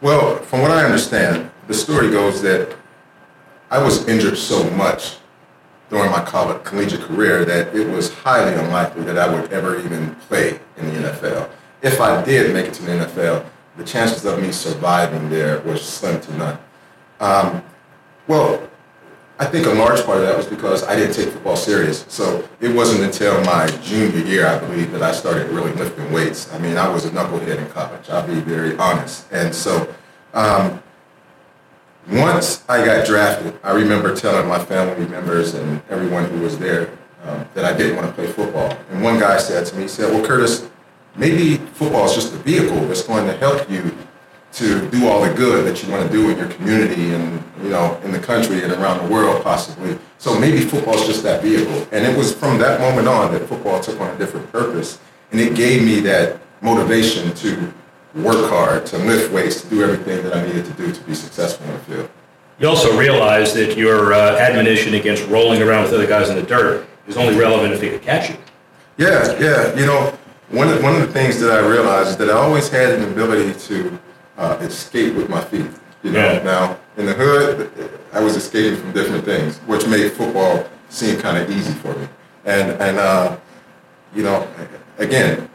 Well, 0.00 0.36
from 0.36 0.62
what 0.62 0.70
I 0.70 0.84
understand, 0.84 1.50
the 1.66 1.74
story 1.74 2.10
goes 2.10 2.40
that 2.42 2.76
I 3.70 3.82
was 3.82 4.06
injured 4.08 4.38
so 4.38 4.68
much 4.70 5.16
during 5.90 6.10
my 6.10 6.22
college, 6.22 6.62
collegiate 6.64 7.00
career 7.00 7.44
that 7.44 7.74
it 7.74 7.88
was 7.88 8.12
highly 8.12 8.54
unlikely 8.54 9.02
that 9.04 9.18
I 9.18 9.28
would 9.32 9.52
ever 9.52 9.78
even 9.80 10.14
play 10.16 10.60
in 10.76 10.86
the 10.86 11.10
NFL. 11.10 11.50
if 11.80 12.00
I 12.00 12.22
did 12.24 12.52
make 12.52 12.66
it 12.66 12.74
to 12.74 12.82
the 12.82 12.90
NFL, 12.90 13.46
the 13.78 13.84
chances 13.84 14.24
of 14.24 14.42
me 14.42 14.52
surviving 14.52 15.30
there 15.30 15.60
were 15.60 15.76
slim 15.76 16.20
to 16.20 16.36
none. 16.36 16.58
Um, 17.20 17.62
well, 18.26 18.68
I 19.38 19.46
think 19.46 19.66
a 19.66 19.70
large 19.70 20.04
part 20.04 20.18
of 20.18 20.24
that 20.24 20.36
was 20.36 20.46
because 20.46 20.82
I 20.82 20.96
didn't 20.96 21.14
take 21.14 21.28
football 21.28 21.54
serious. 21.54 22.04
So 22.08 22.46
it 22.60 22.74
wasn't 22.74 23.04
until 23.04 23.40
my 23.44 23.68
junior 23.82 24.18
year, 24.18 24.46
I 24.46 24.58
believe, 24.58 24.90
that 24.90 25.02
I 25.02 25.12
started 25.12 25.48
really 25.50 25.72
lifting 25.72 26.12
weights. 26.12 26.52
I 26.52 26.58
mean, 26.58 26.76
I 26.76 26.88
was 26.88 27.04
a 27.04 27.10
knucklehead 27.10 27.58
in 27.58 27.70
college. 27.70 28.10
I'll 28.10 28.26
be 28.26 28.40
very 28.40 28.76
honest. 28.78 29.30
And 29.30 29.54
so 29.54 29.94
um, 30.34 30.82
once 32.10 32.64
I 32.68 32.84
got 32.84 33.06
drafted, 33.06 33.56
I 33.62 33.70
remember 33.70 34.14
telling 34.14 34.48
my 34.48 34.58
family 34.58 35.06
members 35.06 35.54
and 35.54 35.80
everyone 35.88 36.24
who 36.24 36.40
was 36.40 36.58
there 36.58 36.90
um, 37.24 37.46
that 37.54 37.64
I 37.64 37.76
didn't 37.76 37.94
want 37.94 38.08
to 38.08 38.12
play 38.14 38.26
football. 38.26 38.76
And 38.90 39.04
one 39.04 39.20
guy 39.20 39.38
said 39.38 39.66
to 39.66 39.76
me, 39.76 39.82
he 39.82 39.88
said, 39.88 40.12
well, 40.12 40.26
Curtis, 40.26 40.68
maybe 41.18 41.56
football 41.74 42.06
is 42.06 42.14
just 42.14 42.32
a 42.32 42.38
vehicle 42.38 42.80
that's 42.86 43.02
going 43.02 43.26
to 43.26 43.36
help 43.36 43.68
you 43.70 43.94
to 44.52 44.88
do 44.90 45.06
all 45.08 45.22
the 45.22 45.34
good 45.34 45.66
that 45.66 45.82
you 45.82 45.92
want 45.92 46.06
to 46.06 46.10
do 46.10 46.30
in 46.30 46.38
your 46.38 46.48
community 46.48 47.12
and 47.12 47.44
you 47.62 47.68
know 47.68 48.00
in 48.04 48.12
the 48.12 48.18
country 48.18 48.62
and 48.62 48.72
around 48.72 49.04
the 49.04 49.12
world 49.12 49.42
possibly. 49.44 49.98
So 50.16 50.38
maybe 50.38 50.60
football 50.60 50.94
is 50.94 51.06
just 51.06 51.22
that 51.24 51.42
vehicle. 51.42 51.86
And 51.92 52.06
it 52.06 52.16
was 52.16 52.34
from 52.34 52.58
that 52.58 52.80
moment 52.80 53.08
on 53.08 53.32
that 53.32 53.46
football 53.46 53.80
took 53.80 54.00
on 54.00 54.14
a 54.14 54.18
different 54.18 54.50
purpose, 54.50 54.98
and 55.32 55.40
it 55.40 55.54
gave 55.54 55.84
me 55.84 56.00
that 56.00 56.40
motivation 56.62 57.34
to 57.34 57.72
work 58.14 58.48
hard, 58.50 58.86
to 58.86 58.98
lift 58.98 59.32
weights, 59.32 59.60
to 59.62 59.68
do 59.68 59.82
everything 59.82 60.22
that 60.24 60.34
I 60.34 60.46
needed 60.46 60.64
to 60.64 60.72
do 60.72 60.90
to 60.90 61.00
be 61.02 61.14
successful 61.14 61.66
in 61.66 61.72
the 61.74 61.78
field. 61.80 62.10
You 62.58 62.68
also 62.68 62.98
realize 62.98 63.54
that 63.54 63.76
your 63.76 64.12
uh, 64.12 64.36
admonition 64.38 64.94
against 64.94 65.28
rolling 65.28 65.62
around 65.62 65.84
with 65.84 65.92
other 65.92 66.06
guys 66.06 66.28
in 66.28 66.36
the 66.36 66.42
dirt 66.42 66.88
is 67.06 67.16
only 67.16 67.36
relevant 67.36 67.74
if 67.74 67.80
they 67.80 67.90
could 67.90 68.02
catch 68.02 68.30
you. 68.30 68.36
Yeah, 68.96 69.38
yeah. 69.38 69.78
You 69.78 69.86
know, 69.86 70.17
one 70.50 70.68
of, 70.68 70.82
one 70.82 70.94
of 70.94 71.06
the 71.06 71.12
things 71.12 71.40
that 71.40 71.50
I 71.50 71.66
realized 71.66 72.10
is 72.10 72.16
that 72.18 72.30
I 72.30 72.34
always 72.34 72.68
had 72.68 72.94
an 72.94 73.10
ability 73.10 73.58
to 73.66 73.98
uh, 74.36 74.58
escape 74.60 75.14
with 75.14 75.28
my 75.28 75.40
feet. 75.40 75.66
You 76.02 76.12
know, 76.12 76.32
yeah. 76.32 76.42
now 76.42 76.78
in 76.96 77.06
the 77.06 77.12
hood, 77.12 77.70
I 78.12 78.20
was 78.20 78.36
escaping 78.36 78.80
from 78.80 78.92
different 78.92 79.24
things, 79.24 79.58
which 79.58 79.86
made 79.86 80.12
football 80.12 80.64
seem 80.88 81.18
kind 81.18 81.36
of 81.36 81.50
easy 81.50 81.72
for 81.74 81.94
me. 81.94 82.08
And 82.44 82.70
and 82.80 82.98
uh, 82.98 83.36
you 84.14 84.22
know, 84.22 84.48
again, 84.98 85.50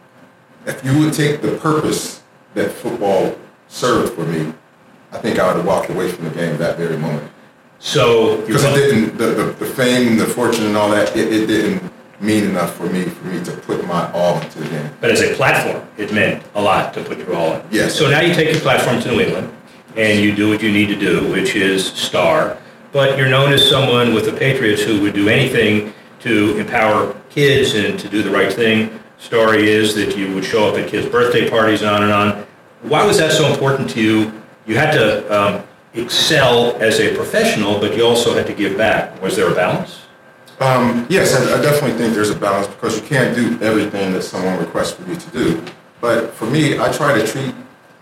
if 0.65 0.83
you 0.83 0.97
would 0.99 1.13
take 1.13 1.41
the 1.41 1.57
purpose 1.57 2.21
that 2.55 2.71
football 2.71 3.37
served 3.67 4.13
for 4.13 4.25
me, 4.25 4.53
I 5.11 5.17
think 5.17 5.39
I 5.39 5.47
would 5.47 5.57
have 5.57 5.65
walked 5.65 5.89
away 5.89 6.11
from 6.11 6.25
the 6.25 6.31
game 6.31 6.57
that 6.57 6.77
very 6.77 6.97
moment. 6.97 7.31
So 7.79 8.45
because 8.45 8.63
it 8.65 8.75
didn't 8.75 9.17
the, 9.17 9.27
the, 9.27 9.43
the 9.53 9.65
fame, 9.65 10.17
the 10.17 10.25
fortune, 10.25 10.65
and 10.65 10.77
all 10.77 10.89
that, 10.91 11.15
it, 11.15 11.31
it 11.31 11.47
didn't 11.47 11.92
mean 12.23 12.45
enough 12.45 12.75
for 12.75 12.85
me 12.85 13.03
for 13.03 13.25
me 13.25 13.43
to 13.43 13.51
put 13.51 13.85
my 13.85 14.09
all 14.13 14.39
into 14.41 14.59
the 14.59 14.69
game. 14.69 14.89
But 15.01 15.11
as 15.11 15.21
a 15.21 15.33
platform, 15.35 15.85
it 15.97 16.13
meant 16.13 16.43
a 16.55 16.61
lot 16.61 16.93
to 16.93 17.03
put 17.03 17.17
your 17.17 17.35
all 17.35 17.55
in. 17.55 17.61
Yes. 17.69 17.93
So 17.93 18.09
now 18.09 18.21
you 18.21 18.33
take 18.33 18.51
your 18.51 18.61
platform 18.61 19.01
to 19.01 19.11
New 19.11 19.19
England, 19.19 19.53
and 19.97 20.19
you 20.19 20.33
do 20.33 20.49
what 20.49 20.63
you 20.63 20.71
need 20.71 20.87
to 20.87 20.95
do, 20.95 21.29
which 21.31 21.55
is 21.55 21.85
star. 21.85 22.57
But 22.91 23.17
you're 23.17 23.29
known 23.29 23.51
as 23.51 23.67
someone 23.67 24.13
with 24.13 24.25
the 24.25 24.31
Patriots 24.31 24.81
who 24.81 25.01
would 25.01 25.13
do 25.13 25.27
anything 25.27 25.93
to 26.21 26.57
empower 26.57 27.15
kids 27.29 27.75
and 27.75 27.99
to 27.99 28.07
do 28.07 28.23
the 28.23 28.29
right 28.29 28.51
thing. 28.51 28.99
Story 29.17 29.69
is 29.69 29.93
that 29.95 30.17
you 30.17 30.33
would 30.33 30.45
show 30.45 30.69
up 30.69 30.77
at 30.77 30.87
kids' 30.87 31.07
birthday 31.07 31.49
parties 31.49 31.81
and 31.81 31.89
on 31.89 32.03
and 32.03 32.11
on. 32.11 32.45
Why 32.83 33.05
was 33.05 33.17
that 33.17 33.31
so 33.31 33.51
important 33.51 33.89
to 33.91 34.01
you? 34.01 34.43
You 34.65 34.77
had 34.77 34.91
to 34.93 35.07
um, 35.33 35.63
excel 35.93 36.75
as 36.77 36.99
a 36.99 37.15
professional, 37.15 37.79
but 37.79 37.95
you 37.95 38.05
also 38.05 38.33
had 38.33 38.47
to 38.47 38.53
give 38.53 38.77
back. 38.77 39.21
Was 39.21 39.35
there 39.35 39.51
a 39.51 39.55
balance? 39.55 40.02
Um, 40.59 41.05
yes, 41.09 41.35
I, 41.35 41.57
I, 41.57 41.61
definitely 41.61 41.97
think 41.97 42.13
there's 42.13 42.29
a 42.29 42.35
balance 42.35 42.67
because 42.67 42.95
you 42.95 43.05
can't 43.05 43.35
do 43.35 43.59
everything 43.61 44.13
that 44.13 44.21
someone 44.21 44.57
requests 44.59 44.93
for 44.93 45.09
you 45.09 45.15
to 45.15 45.29
do. 45.31 45.63
But 45.99 46.33
for 46.33 46.45
me, 46.45 46.79
I 46.79 46.91
try 46.91 47.17
to 47.17 47.25
treat 47.25 47.53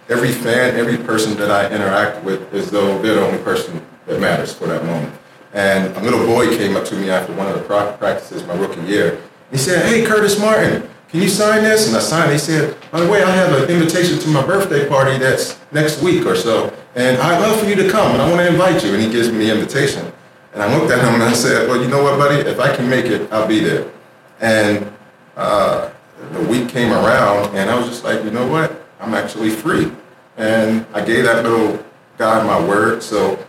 every 0.10 0.32
fan, 0.32 0.76
every 0.76 0.98
person 0.98 1.36
that 1.38 1.50
I 1.50 1.74
interact 1.74 2.24
with 2.24 2.54
as 2.54 2.70
though 2.70 3.02
they're 3.02 3.16
the 3.16 3.26
only 3.26 3.42
person 3.42 3.82
that 4.06 4.20
matters 4.20 4.54
for 4.54 4.68
that 4.68 4.86
moment. 4.86 5.14
And 5.54 5.96
a 5.96 6.02
little 6.02 6.26
boy 6.26 6.56
came 6.58 6.76
up 6.76 6.86
to 6.86 6.96
me 6.96 7.10
after 7.10 7.34
one 7.34 7.48
of 7.48 7.56
the 7.56 7.62
practices 7.64 8.46
my 8.46 8.56
rookie 8.56 8.82
year. 8.82 9.22
He 9.52 9.58
said, 9.58 9.86
hey, 9.86 10.06
Curtis 10.06 10.40
Martin, 10.40 10.90
can 11.10 11.22
you 11.22 11.28
sign 11.28 11.64
this? 11.64 11.88
And 11.88 11.98
I 11.98 12.00
signed. 12.00 12.32
He 12.32 12.38
said, 12.38 12.76
by 12.90 13.02
the 13.02 13.10
way, 13.10 13.22
I 13.22 13.32
have 13.32 13.52
an 13.52 13.70
invitation 13.70 14.18
to 14.20 14.30
my 14.30 14.46
birthday 14.46 14.88
party 14.88 15.18
that's 15.18 15.60
next 15.72 16.02
week 16.02 16.26
or 16.26 16.36
so. 16.36 16.74
And 16.96 17.18
I'd 17.22 17.40
love 17.40 17.60
for 17.60 17.66
you 17.68 17.76
to 17.76 17.90
come, 17.90 18.14
and 18.14 18.22
I 18.22 18.30
want 18.30 18.40
to 18.40 18.48
invite 18.48 18.84
you. 18.84 18.94
And 18.94 19.02
he 19.02 19.12
gives 19.12 19.30
me 19.30 19.46
the 19.46 19.54
invitation. 19.54 20.12
And 20.54 20.62
I 20.62 20.78
looked 20.78 20.92
at 20.92 21.00
him 21.00 21.14
and 21.14 21.24
I 21.24 21.34
said, 21.34 21.68
well, 21.68 21.82
you 21.82 21.88
know 21.88 22.04
what, 22.04 22.18
buddy? 22.18 22.48
If 22.48 22.60
I 22.60 22.76
can 22.76 22.90
make 22.90 23.06
it, 23.06 23.32
I'll 23.32 23.48
be 23.48 23.60
there. 23.60 23.90
And 24.42 24.92
uh, 25.38 25.90
the 26.34 26.42
week 26.44 26.70
came 26.70 26.92
around, 26.92 27.56
and 27.56 27.70
I 27.70 27.78
was 27.78 27.88
just 27.88 28.04
like, 28.04 28.24
you 28.24 28.32
know 28.32 28.48
what? 28.48 28.84
I'm 29.00 29.14
actually 29.14 29.50
free. 29.50 29.92
And 30.38 30.86
I 30.94 31.04
gave 31.04 31.24
that 31.24 31.44
little 31.44 31.84
guy 32.18 32.44
my 32.46 32.60
word, 32.68 33.02
so 33.02 33.44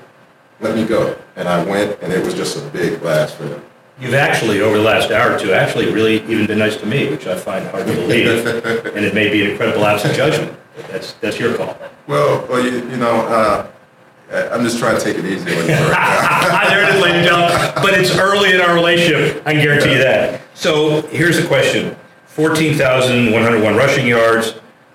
let 0.61 0.77
me 0.77 0.85
go. 0.85 1.19
And 1.37 1.49
I 1.49 1.65
went, 1.65 2.01
and 2.03 2.13
it 2.13 2.25
was 2.25 2.35
just 2.35 2.57
a 2.57 2.69
big 2.71 3.01
blast 3.01 3.37
for 3.37 3.47
him. 3.47 3.63
You've 3.99 4.15
actually, 4.15 4.61
over 4.61 4.77
the 4.77 4.83
last 4.83 5.11
hour 5.11 5.35
or 5.35 5.39
two, 5.39 5.53
actually 5.53 5.93
really 5.93 6.23
even 6.25 6.47
been 6.47 6.59
nice 6.59 6.77
to 6.77 6.87
me, 6.87 7.11
which 7.11 7.27
I 7.27 7.37
find 7.37 7.67
hard 7.69 7.87
to 7.87 7.95
believe. 7.95 8.47
and 8.47 9.05
it 9.05 9.15
may 9.15 9.31
be 9.31 9.45
an 9.45 9.51
incredible 9.51 9.83
lapse 9.83 10.05
of 10.05 10.13
judgment. 10.13 10.57
That's, 10.89 11.13
that's 11.15 11.39
your 11.39 11.57
call. 11.57 11.79
Well, 12.07 12.47
well 12.49 12.65
you, 12.65 12.89
you 12.89 12.97
know, 12.97 13.21
uh, 13.27 13.67
I'm 14.33 14.65
just 14.65 14.79
trying 14.79 14.99
to 14.99 15.05
take 15.05 15.19
it 15.19 15.25
easy 15.25 15.45
there 15.45 16.89
it 16.89 16.95
is, 16.95 17.03
ladies 17.03 17.17
and 17.19 17.27
gentlemen. 17.27 17.73
But 17.77 17.95
it's 17.95 18.17
early 18.17 18.55
in 18.55 18.61
our 18.61 18.75
relationship. 18.75 19.43
I 19.47 19.53
can 19.53 19.63
guarantee 19.63 19.93
you 19.93 19.99
that. 19.99 20.41
So 20.55 21.03
here's 21.09 21.41
the 21.41 21.47
question: 21.47 21.97
14,101 22.27 23.77
rushing 23.77 24.07
yards, 24.07 24.53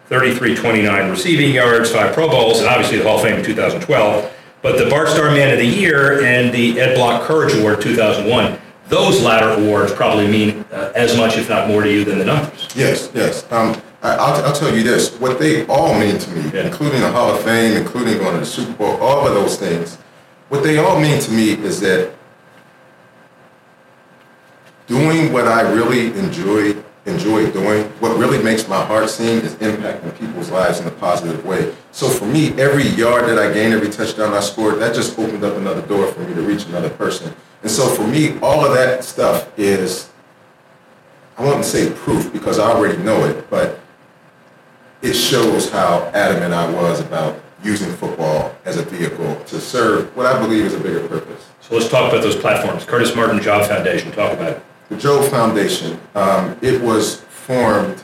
3329 0.07 1.09
receiving 1.09 1.53
yards, 1.53 1.91
five 1.91 2.13
Pro 2.13 2.29
Bowls, 2.29 2.59
and 2.59 2.67
obviously 2.67 2.97
the 2.97 3.03
Hall 3.03 3.17
of 3.17 3.23
Fame 3.23 3.37
in 3.37 3.45
2012. 3.45 4.33
But 4.63 4.83
the 4.83 4.89
Bart 4.89 5.09
Starr 5.09 5.31
Man 5.31 5.53
of 5.53 5.59
the 5.59 5.65
Year 5.65 6.23
and 6.23 6.53
the 6.53 6.79
Ed 6.79 6.95
Block 6.95 7.21
Courage 7.23 7.53
Award 7.53 7.81
2001 7.81 8.59
those 8.89 9.21
latter 9.21 9.49
awards 9.49 9.91
probably 9.93 10.27
mean 10.27 10.65
uh, 10.71 10.91
as 10.95 11.17
much, 11.17 11.37
if 11.37 11.49
not 11.49 11.67
more, 11.67 11.83
to 11.83 11.91
you 11.91 12.05
than 12.05 12.19
the 12.19 12.25
numbers. 12.25 12.69
Yes, 12.75 13.11
yes. 13.13 13.49
Um, 13.51 13.81
I, 14.15 14.47
will 14.47 14.55
tell 14.55 14.75
you 14.75 14.83
this: 14.83 15.17
what 15.19 15.39
they 15.39 15.65
all 15.67 15.97
mean 15.99 16.17
to 16.17 16.29
me, 16.31 16.49
yeah. 16.51 16.65
including 16.65 17.01
the 17.01 17.11
Hall 17.11 17.33
of 17.33 17.43
Fame, 17.43 17.77
including 17.77 18.17
going 18.17 18.33
to 18.33 18.39
the 18.39 18.45
Super 18.45 18.73
Bowl, 18.73 18.97
all 18.97 19.27
of 19.27 19.33
those 19.33 19.57
things. 19.57 19.95
What 20.49 20.63
they 20.63 20.77
all 20.77 20.99
mean 20.99 21.19
to 21.21 21.31
me 21.31 21.53
is 21.53 21.79
that 21.81 22.13
doing 24.87 25.33
what 25.33 25.47
I 25.47 25.61
really 25.73 26.07
enjoy 26.17 26.81
enjoy 27.07 27.49
doing, 27.51 27.85
what 28.01 28.17
really 28.17 28.41
makes 28.43 28.67
my 28.67 28.83
heart 28.83 29.09
sing 29.09 29.39
is 29.39 29.55
impacting 29.55 30.17
people's 30.19 30.49
lives 30.49 30.79
in 30.79 30.87
a 30.87 30.91
positive 30.91 31.45
way. 31.45 31.73
So 31.91 32.09
for 32.09 32.25
me, 32.25 32.49
every 32.59 32.83
yard 32.83 33.25
that 33.29 33.39
I 33.39 33.53
gained, 33.53 33.73
every 33.73 33.89
touchdown 33.89 34.33
I 34.33 34.41
scored, 34.41 34.79
that 34.79 34.93
just 34.93 35.17
opened 35.17 35.43
up 35.43 35.55
another 35.55 35.81
door 35.83 36.07
for 36.07 36.19
me 36.19 36.33
to 36.33 36.41
reach 36.41 36.65
another 36.65 36.89
person. 36.89 37.33
And 37.63 37.71
so 37.71 37.87
for 37.87 38.05
me, 38.05 38.37
all 38.39 38.65
of 38.65 38.73
that 38.73 39.03
stuff 39.03 39.57
is, 39.57 40.09
I 41.37 41.45
wouldn't 41.45 41.65
say 41.65 41.91
proof 41.91 42.31
because 42.33 42.59
I 42.59 42.69
already 42.69 43.01
know 43.01 43.25
it, 43.25 43.49
but 43.49 43.79
it 45.01 45.13
shows 45.13 45.69
how 45.69 46.09
adamant 46.13 46.53
I 46.53 46.69
was 46.71 46.99
about 46.99 47.39
using 47.63 47.91
football 47.93 48.55
as 48.65 48.77
a 48.77 48.83
vehicle 48.83 49.35
to 49.45 49.59
serve 49.59 50.15
what 50.15 50.25
I 50.25 50.39
believe 50.39 50.65
is 50.65 50.73
a 50.73 50.79
bigger 50.79 51.07
purpose. 51.07 51.49
So 51.61 51.75
let's 51.75 51.89
talk 51.89 52.11
about 52.11 52.23
those 52.23 52.35
platforms. 52.35 52.85
Curtis 52.85 53.15
Martin 53.15 53.41
Job 53.41 53.67
Foundation, 53.67 54.11
talk 54.11 54.33
about 54.33 54.53
it. 54.53 54.63
The 54.89 54.97
Job 54.97 55.29
Foundation, 55.29 55.99
um, 56.15 56.57
it 56.61 56.81
was 56.81 57.21
formed 57.21 58.03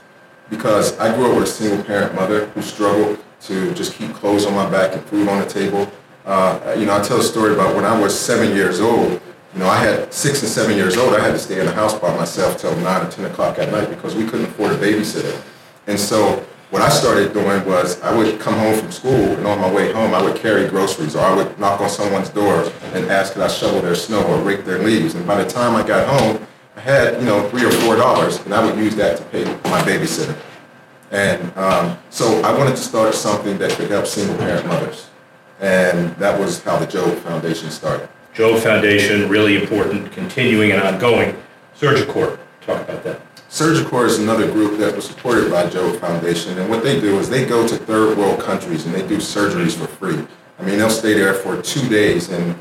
because 0.49 0.97
I 0.99 1.13
grew 1.15 1.31
up 1.31 1.35
with 1.37 1.45
a 1.45 1.47
single 1.47 1.83
parent 1.83 2.13
mother 2.13 2.47
who 2.47 2.61
struggled 2.61 3.19
to 3.41 3.73
just 3.73 3.93
keep 3.93 4.13
clothes 4.13 4.45
on 4.45 4.53
my 4.53 4.69
back 4.69 4.93
and 4.93 5.03
food 5.05 5.27
on 5.27 5.39
the 5.39 5.45
table. 5.45 5.91
Uh, 6.25 6.75
you 6.77 6.85
know, 6.85 6.97
I 6.97 7.01
tell 7.01 7.19
a 7.19 7.23
story 7.23 7.53
about 7.53 7.75
when 7.75 7.85
I 7.85 7.97
was 7.99 8.17
seven 8.17 8.55
years 8.55 8.79
old, 8.79 9.21
you 9.53 9.59
know, 9.59 9.67
I 9.67 9.77
had 9.77 10.13
six 10.13 10.41
and 10.41 10.49
seven 10.49 10.75
years 10.75 10.97
old, 10.97 11.13
I 11.13 11.19
had 11.19 11.31
to 11.31 11.39
stay 11.39 11.59
in 11.59 11.65
the 11.65 11.71
house 11.71 11.97
by 11.97 12.15
myself 12.15 12.57
till 12.57 12.75
nine 12.77 13.05
or 13.05 13.09
10 13.11 13.25
o'clock 13.25 13.59
at 13.59 13.71
night 13.71 13.89
because 13.89 14.15
we 14.15 14.25
couldn't 14.25 14.47
afford 14.47 14.71
a 14.71 14.77
babysitter. 14.77 15.39
And 15.87 15.99
so 15.99 16.45
what 16.73 16.81
I 16.81 16.89
started 16.89 17.33
doing 17.33 17.63
was 17.67 18.01
I 18.01 18.17
would 18.17 18.39
come 18.39 18.55
home 18.55 18.75
from 18.75 18.91
school 18.91 19.13
and 19.13 19.45
on 19.45 19.59
my 19.59 19.71
way 19.71 19.93
home 19.93 20.15
I 20.15 20.23
would 20.23 20.35
carry 20.35 20.67
groceries 20.67 21.15
or 21.15 21.19
I 21.19 21.35
would 21.35 21.59
knock 21.59 21.79
on 21.79 21.87
someone's 21.87 22.29
door 22.29 22.67
and 22.95 23.05
ask 23.11 23.33
could 23.33 23.43
I 23.43 23.47
shovel 23.47 23.79
their 23.79 23.93
snow 23.93 24.23
or 24.23 24.41
rake 24.41 24.65
their 24.65 24.79
leaves. 24.79 25.13
And 25.13 25.27
by 25.27 25.43
the 25.43 25.47
time 25.47 25.75
I 25.75 25.87
got 25.87 26.07
home, 26.07 26.43
I 26.75 26.79
had, 26.79 27.19
you 27.19 27.27
know, 27.27 27.47
three 27.49 27.63
or 27.63 27.69
four 27.69 27.95
dollars 27.95 28.39
and 28.39 28.55
I 28.55 28.65
would 28.65 28.75
use 28.75 28.95
that 28.95 29.17
to 29.17 29.23
pay 29.25 29.43
my 29.69 29.83
babysitter. 29.83 30.35
And 31.11 31.55
um, 31.55 31.95
so 32.09 32.41
I 32.41 32.57
wanted 32.57 32.71
to 32.71 32.81
start 32.81 33.13
something 33.13 33.59
that 33.59 33.69
could 33.73 33.91
help 33.91 34.07
single 34.07 34.35
parent 34.37 34.65
mothers. 34.65 35.11
And 35.59 36.15
that 36.15 36.39
was 36.39 36.63
how 36.63 36.79
the 36.79 36.87
Job 36.87 37.15
Foundation 37.19 37.69
started. 37.69 38.09
Job 38.33 38.59
Foundation, 38.63 39.29
really 39.29 39.61
important, 39.61 40.11
continuing 40.11 40.71
and 40.71 40.81
ongoing. 40.81 41.37
Surgicorps, 41.77 42.39
talk 42.65 42.87
about 42.87 43.03
that. 43.03 43.21
Surgicorps 43.49 44.07
is 44.07 44.19
another 44.19 44.51
group 44.51 44.79
that 44.79 44.95
was 44.95 45.05
supported 45.05 45.51
by 45.51 45.69
Job 45.69 45.99
Foundation, 45.99 46.57
and 46.57 46.69
what 46.69 46.83
they 46.83 46.99
do 46.99 47.19
is 47.19 47.29
they 47.29 47.45
go 47.45 47.67
to 47.67 47.75
third 47.75 48.17
world 48.17 48.39
countries 48.39 48.85
and 48.85 48.95
they 48.95 49.07
do 49.07 49.17
surgeries 49.17 49.77
for 49.77 49.87
free. 49.87 50.25
I 50.59 50.63
mean, 50.63 50.79
they'll 50.79 50.89
stay 50.89 51.13
there 51.13 51.33
for 51.33 51.61
two 51.61 51.87
days 51.87 52.29
and 52.29 52.55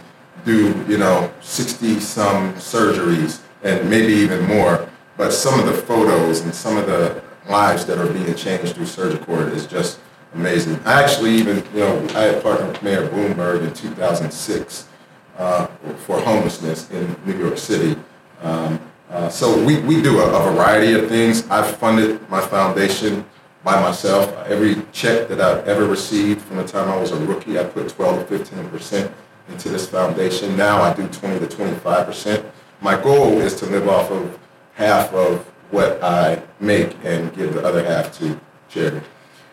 do, 0.44 0.74
you 0.88 0.98
know, 0.98 1.32
60 1.40 2.00
some 2.00 2.52
surgeries 2.54 3.40
and 3.62 3.88
maybe 3.88 4.12
even 4.12 4.44
more. 4.46 4.88
But 5.16 5.32
some 5.32 5.58
of 5.58 5.66
the 5.66 5.74
photos 5.74 6.40
and 6.40 6.54
some 6.54 6.76
of 6.76 6.86
the 6.86 7.22
lives 7.48 7.84
that 7.86 7.98
are 7.98 8.12
being 8.12 8.34
changed 8.34 8.74
through 8.74 8.86
Surgicorps 8.86 9.52
is 9.52 9.66
just 9.66 10.00
amazing. 10.34 10.80
I 10.84 11.02
actually 11.02 11.30
even, 11.30 11.64
you 11.72 11.80
know, 11.80 12.06
I 12.14 12.22
had 12.22 12.42
partnered 12.42 12.68
with 12.68 12.82
Mayor 12.82 13.08
Bloomberg 13.08 13.66
in 13.66 13.72
2006 13.72 14.88
uh, 15.38 15.66
for 15.98 16.20
homelessness 16.20 16.90
in 16.90 17.16
New 17.24 17.36
York 17.38 17.58
City. 17.58 17.98
Um, 18.42 18.80
uh, 19.12 19.28
so 19.28 19.62
we, 19.62 19.78
we 19.80 20.00
do 20.00 20.20
a, 20.20 20.24
a, 20.24 20.52
variety 20.52 20.94
of 20.94 21.06
things. 21.06 21.46
I've 21.50 21.76
funded 21.76 22.26
my 22.30 22.40
foundation 22.40 23.26
by 23.62 23.78
myself. 23.78 24.34
Every 24.46 24.76
check 24.90 25.28
that 25.28 25.38
I've 25.38 25.68
ever 25.68 25.84
received 25.86 26.40
from 26.40 26.56
the 26.56 26.64
time 26.64 26.88
I 26.88 26.96
was 26.96 27.12
a 27.12 27.18
rookie, 27.26 27.58
I 27.58 27.64
put 27.64 27.90
12 27.90 28.26
to 28.26 28.38
15 28.38 28.70
percent 28.70 29.14
into 29.48 29.68
this 29.68 29.86
foundation. 29.86 30.56
Now 30.56 30.80
I 30.80 30.94
do 30.94 31.06
20 31.08 31.40
to 31.40 31.46
25 31.46 32.06
percent. 32.06 32.46
My 32.80 33.00
goal 33.00 33.38
is 33.38 33.54
to 33.56 33.66
live 33.66 33.86
off 33.86 34.10
of 34.10 34.38
half 34.76 35.12
of 35.12 35.44
what 35.70 36.02
I 36.02 36.42
make 36.58 36.96
and 37.04 37.34
give 37.36 37.52
the 37.52 37.66
other 37.66 37.84
half 37.84 38.18
to 38.18 38.40
charity. 38.70 39.04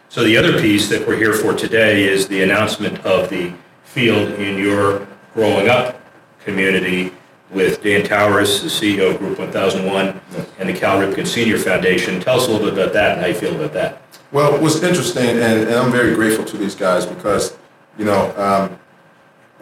So 0.08 0.24
the 0.24 0.38
other 0.38 0.60
piece 0.62 0.88
that 0.88 1.06
we're 1.06 1.18
here 1.18 1.34
for 1.34 1.54
today 1.54 2.06
is 2.06 2.30
the 2.30 2.44
announcement 2.44 3.06
of 3.06 3.30
the 3.30 3.54
field 3.84 4.32
in 4.40 4.58
your 4.58 5.06
growing 5.34 5.68
up 5.68 6.02
community 6.40 7.12
with 7.52 7.82
Dan 7.82 8.04
Towriss, 8.04 8.62
the 8.62 8.68
CEO 8.68 9.12
of 9.12 9.20
Group 9.20 9.40
1001, 9.40 10.22
and 10.60 10.70
the 10.70 10.74
Cal 10.74 11.00
Ripken 11.00 11.26
Senior 11.26 11.58
Foundation. 11.58 12.20
Tell 12.20 12.38
us 12.38 12.48
a 12.48 12.52
little 12.52 12.68
bit 12.68 12.78
about 12.78 12.94
that 12.94 13.14
and 13.14 13.22
how 13.22 13.28
you 13.28 13.34
feel 13.34 13.56
about 13.56 13.74
that. 13.74 14.02
Well, 14.32 14.54
it 14.54 14.62
was 14.62 14.82
interesting, 14.84 15.28
and, 15.28 15.42
and 15.42 15.74
I'm 15.74 15.92
very 15.92 16.14
grateful 16.14 16.46
to 16.46 16.58
these 16.58 16.76
guys 16.76 17.06
because, 17.06 17.58
you 17.98 18.06
know, 18.06 18.36
um, 18.38 18.80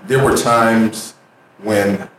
there 0.06 0.24
were 0.24 0.36
times 0.36 1.14
when 1.60 2.10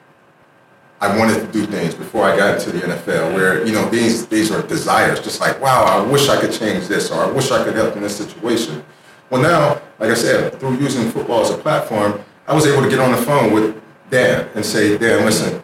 I 1.01 1.17
wanted 1.17 1.41
to 1.41 1.53
do 1.53 1.67
things 1.67 1.95
before 1.95 2.25
I 2.25 2.37
got 2.37 2.55
into 2.59 2.73
the 2.73 2.81
NFL 2.81 3.35
where, 3.35 3.65
you 3.65 3.73
know, 3.73 3.89
these, 3.89 4.27
these 4.27 4.51
are 4.51 4.63
desires, 4.63 5.21
just 5.21 5.41
like, 5.41 5.61
wow, 5.61 5.85
I 5.85 6.11
wish 6.11 6.29
I 6.29 6.41
could 6.41 6.53
change 6.53 6.89
this 6.89 7.11
or 7.11 7.23
I 7.23 7.31
wish 7.31 7.51
I 7.51 7.63
could 7.63 7.75
help 7.75 7.95
in 7.95 8.03
this 8.03 8.17
situation. 8.17 8.83
Well, 9.31 9.43
now, 9.43 9.81
like 9.99 10.11
I 10.11 10.15
said, 10.15 10.59
through 10.59 10.79
using 10.79 11.11
football 11.11 11.43
as 11.43 11.51
a 11.51 11.59
platform, 11.59 12.21
I 12.47 12.55
was 12.55 12.67
able 12.67 12.83
to 12.83 12.89
get 12.89 12.99
on 12.99 13.13
the 13.13 13.19
phone 13.19 13.53
with 13.53 13.81
Dan 14.11 14.49
and 14.55 14.65
say, 14.65 14.97
Dan, 14.99 15.25
listen, 15.25 15.63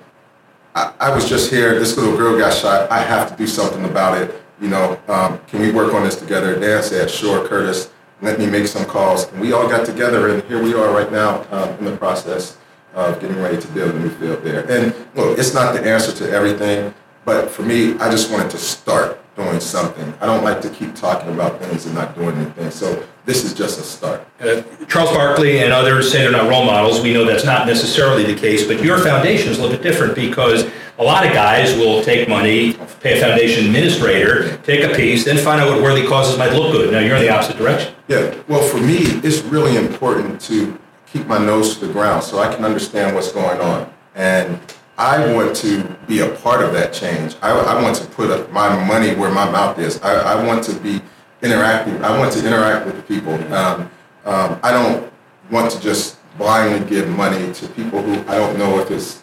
I, 0.75 0.93
I 1.01 1.15
was 1.15 1.29
just 1.29 1.51
here. 1.51 1.79
This 1.79 1.97
little 1.97 2.17
girl 2.17 2.37
got 2.39 2.53
shot. 2.53 2.91
I 2.91 2.99
have 2.99 3.31
to 3.31 3.37
do 3.37 3.47
something 3.47 3.85
about 3.85 4.21
it. 4.21 4.43
You 4.61 4.69
know, 4.69 5.01
um, 5.09 5.41
can 5.47 5.61
we 5.61 5.71
work 5.71 5.95
on 5.95 6.05
this 6.05 6.17
together? 6.17 6.59
Dan 6.59 6.83
said, 6.83 7.11
sure, 7.11 7.47
Curtis. 7.47 7.91
Let 8.23 8.39
me 8.39 8.47
make 8.47 8.67
some 8.69 8.85
calls. 8.87 9.31
And 9.33 9.41
we 9.41 9.53
all 9.53 9.69
got 9.69 9.85
together, 9.85 10.29
and 10.29 10.43
here 10.45 10.63
we 10.63 10.73
are 10.73 10.93
right 10.93 11.11
now 11.11 11.47
um, 11.51 11.71
in 11.79 11.85
the 11.85 11.97
process 11.97 12.57
of 12.95 13.21
getting 13.21 13.39
ready 13.39 13.61
to 13.61 13.69
build 13.69 13.95
a 13.95 13.99
new 13.99 14.09
field 14.09 14.43
there. 14.45 14.71
And 14.71 14.95
look, 15.15 15.39
it's 15.39 15.53
not 15.53 15.75
the 15.75 15.85
answer 15.85 16.13
to 16.13 16.31
everything, 16.31 16.95
but 17.25 17.51
for 17.51 17.63
me, 17.63 17.99
I 17.99 18.11
just 18.11 18.31
wanted 18.31 18.51
to 18.51 18.59
start 18.59 19.21
doing 19.37 19.61
something. 19.61 20.14
I 20.21 20.26
don't 20.26 20.45
like 20.45 20.61
to 20.62 20.71
keep 20.71 20.95
talking 20.95 21.33
about 21.33 21.61
things 21.61 21.87
and 21.87 21.95
not 21.95 22.14
doing 22.14 22.37
anything. 22.37 22.71
So 22.71 23.05
this 23.25 23.45
is 23.45 23.55
just 23.55 23.81
a 23.81 23.83
start. 23.83 24.26
Uh, 24.41 24.62
Charles 24.87 25.11
Barkley 25.11 25.61
and 25.61 25.73
others 25.73 26.11
say 26.11 26.19
they're 26.19 26.31
not 26.31 26.49
role 26.49 26.64
models. 26.64 27.00
We 27.00 27.12
know 27.12 27.25
that's 27.25 27.45
not 27.45 27.67
necessarily 27.67 28.25
the 28.25 28.38
case, 28.38 28.67
but 28.67 28.83
your 28.83 28.99
foundation 28.99 29.50
is 29.50 29.59
a 29.59 29.62
little 29.62 29.76
bit 29.76 29.83
different 29.83 30.14
because 30.14 30.71
a 30.99 31.03
lot 31.03 31.26
of 31.26 31.33
guys 31.33 31.76
will 31.76 32.03
take 32.05 32.29
money, 32.29 32.75
pay 33.00 33.19
a 33.19 33.21
foundation 33.21 33.67
administrator, 33.67 34.57
take 34.59 34.85
a 34.85 34.95
piece, 34.95 35.25
then 35.25 35.37
find 35.37 35.61
out 35.61 35.69
what 35.69 35.83
worthy 35.83 36.07
causes 36.07 36.38
might 36.38 36.53
look 36.53 36.73
good. 36.73 36.93
Now 36.93 37.00
you're 37.00 37.17
in 37.17 37.23
the 37.23 37.31
opposite 37.31 37.57
direction. 37.57 37.95
Yeah. 38.07 38.41
Well, 38.47 38.62
for 38.62 38.79
me, 38.79 38.99
it's 39.25 39.43
really 39.43 39.76
important 39.76 40.41
to 40.43 40.79
keep 41.07 41.26
my 41.26 41.38
nose 41.38 41.79
to 41.79 41.87
the 41.87 41.93
ground 41.93 42.23
so 42.23 42.38
I 42.38 42.55
can 42.55 42.64
understand 42.64 43.14
what's 43.14 43.33
going 43.33 43.61
on. 43.61 43.93
And 44.14 44.61
I 44.97 45.33
want 45.33 45.57
to 45.57 45.83
be 46.07 46.21
a 46.21 46.29
part 46.37 46.63
of 46.63 46.73
that 46.75 46.93
change. 46.93 47.35
I, 47.43 47.51
I 47.51 47.83
want 47.83 47.97
to 47.97 48.07
put 48.07 48.53
my 48.53 48.85
money 48.87 49.15
where 49.15 49.31
my 49.31 49.51
mouth 49.51 49.79
is. 49.79 50.01
I, 50.03 50.35
I, 50.35 50.47
want 50.47 50.63
to 50.65 50.75
be 50.75 51.03
interacting. 51.43 52.03
I 52.05 52.17
want 52.17 52.33
to 52.35 52.47
interact 52.47 52.87
with 52.87 52.97
the 52.97 53.03
people. 53.03 53.35
Um, 53.53 53.91
um, 54.25 54.61
I 54.63 54.71
don't 54.71 55.13
want 55.51 55.71
to 55.73 55.81
just 55.81 56.19
blindly 56.39 56.89
give 56.89 57.09
money 57.09 57.52
to 57.54 57.69
people 57.69 58.02
who 58.02 58.15
I 58.28 58.37
don't 58.37 58.57
know 58.57 58.78
if 58.78 58.91
it's 58.91 59.23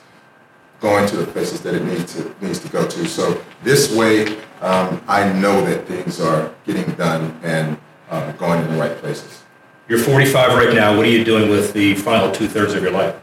going 0.81 1.07
to 1.07 1.17
the 1.17 1.27
places 1.27 1.61
that 1.61 1.73
it 1.73 1.83
needs 1.83 2.15
to 2.15 2.35
needs 2.41 2.59
to 2.59 2.69
go 2.69 2.85
to. 2.87 3.07
So 3.07 3.41
this 3.63 3.95
way, 3.95 4.37
um, 4.61 5.01
I 5.07 5.31
know 5.33 5.63
that 5.65 5.87
things 5.87 6.19
are 6.19 6.53
getting 6.65 6.89
done 6.95 7.39
and 7.43 7.77
uh, 8.09 8.31
going 8.33 8.61
in 8.61 8.71
the 8.71 8.77
right 8.77 8.95
places. 8.97 9.43
You're 9.87 9.99
45 9.99 10.53
right 10.53 10.73
now. 10.73 10.95
What 10.95 11.05
are 11.05 11.09
you 11.09 11.23
doing 11.23 11.49
with 11.49 11.73
the 11.73 11.95
final 11.95 12.31
two 12.31 12.47
thirds 12.47 12.73
of 12.73 12.83
your 12.83 12.91
life? 12.91 13.15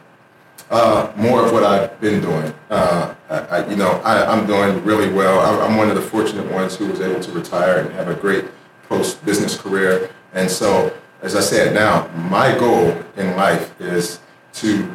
Uh, 0.71 1.11
more 1.17 1.47
of 1.47 1.53
what 1.53 1.65
I've 1.65 1.99
been 1.99 2.21
doing. 2.21 2.53
Uh, 2.69 3.15
I, 3.31 3.67
you 3.69 3.77
know, 3.77 3.93
I, 4.05 4.31
am 4.31 4.47
doing 4.47 4.85
really 4.85 5.11
well. 5.11 5.41
I'm 5.63 5.79
one 5.79 5.89
of 5.89 5.95
the 5.95 6.03
fortunate 6.03 6.51
ones 6.53 6.77
who 6.77 6.87
was 6.89 7.01
able 7.01 7.21
to 7.21 7.33
retire 7.33 7.79
and 7.79 7.91
have 7.93 8.09
a 8.09 8.15
great 8.15 8.45
post 8.87 9.25
business 9.25 9.59
career. 9.59 10.11
And 10.35 10.51
so, 10.51 10.95
as 11.23 11.35
I 11.35 11.41
said, 11.41 11.73
now 11.73 12.09
my 12.29 12.57
goal 12.59 13.03
in 13.17 13.35
life 13.35 13.81
is 13.81 14.21
to. 14.55 14.95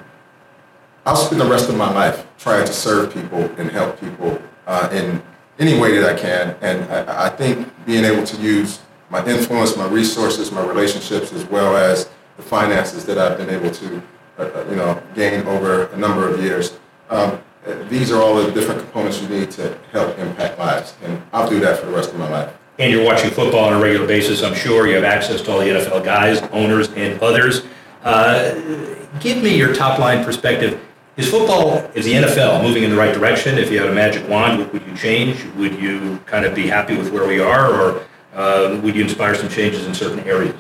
I'll 1.06 1.16
spend 1.16 1.42
the 1.42 1.50
rest 1.50 1.70
of 1.70 1.76
my 1.76 1.92
life 1.92 2.26
trying 2.38 2.66
to 2.66 2.74
serve 2.74 3.14
people 3.14 3.44
and 3.58 3.70
help 3.70 4.00
people 4.00 4.40
uh, 4.68 4.90
in 4.94 5.22
any 5.60 5.78
way 5.80 5.98
that 5.98 6.16
I 6.16 6.18
can. 6.18 6.56
And 6.62 6.86
I, 6.92 7.26
I 7.26 7.30
think 7.30 7.68
being 7.86 8.06
able 8.06 8.26
to 8.26 8.38
use 8.38 8.80
my 9.10 9.26
influence, 9.26 9.76
my 9.76 9.88
resources, 9.88 10.52
my 10.52 10.66
relationships, 10.66 11.34
as 11.34 11.46
well 11.46 11.76
as 11.76 12.10
the 12.38 12.44
finances 12.44 13.06
that 13.06 13.18
I've 13.18 13.38
been 13.38 13.50
able 13.50 13.72
to, 13.72 14.02
you 14.40 14.76
know, 14.76 15.02
gain 15.16 15.46
over 15.48 15.86
a 15.86 15.98
number 15.98 16.28
of 16.28 16.42
years. 16.42 16.78
Um, 17.10 17.40
these 17.90 18.12
are 18.12 18.22
all 18.22 18.36
the 18.36 18.52
different 18.52 18.82
components 18.82 19.22
you 19.22 19.30
need 19.30 19.52
to 19.52 19.78
help 19.92 20.18
impact 20.20 20.60
lives, 20.60 20.96
and 21.04 21.22
I'll 21.32 21.50
do 21.50 21.60
that 21.62 21.80
for 21.80 21.86
the 21.86 21.94
rest 21.94 22.12
of 22.12 22.20
my 22.20 22.30
life. 22.30 22.54
And 22.80 22.92
you're 22.92 23.06
watching 23.06 23.30
football 23.30 23.66
on 23.66 23.74
a 23.74 23.80
regular 23.80 24.08
basis, 24.08 24.42
I'm 24.42 24.56
sure. 24.56 24.88
You 24.88 24.96
have 24.96 25.04
access 25.04 25.42
to 25.44 25.52
all 25.52 25.60
the 25.60 25.68
NFL 25.68 26.04
guys, 26.04 26.42
owners, 26.52 26.92
and 26.94 27.22
others. 27.22 27.64
Uh, 28.04 28.56
give 29.20 29.42
me 29.42 29.56
your 29.56 29.74
top 29.74 30.00
line 30.00 30.26
perspective. 30.26 30.84
Is 31.16 31.30
football, 31.30 31.78
is 31.94 32.06
the 32.06 32.14
NFL 32.14 32.64
moving 32.64 32.82
in 32.82 32.90
the 32.90 32.96
right 32.96 33.14
direction? 33.14 33.60
If 33.60 33.72
you 33.72 33.80
had 33.80 33.90
a 33.90 33.94
magic 33.94 34.28
wand, 34.28 34.72
would 34.72 34.82
you 34.88 34.96
change? 34.98 35.46
Would 35.56 35.80
you 35.80 36.20
kind 36.26 36.44
of 36.44 36.56
be 36.56 36.68
happy 36.68 36.98
with 36.98 37.12
where 37.12 37.28
we 37.28 37.40
are, 37.40 37.72
or 37.72 38.06
uh, 38.34 38.80
would 38.82 38.96
you 38.96 39.04
inspire 39.04 39.36
some 39.36 39.48
changes 39.48 39.86
in 39.86 39.94
certain 39.94 40.22
areas? 40.22 40.56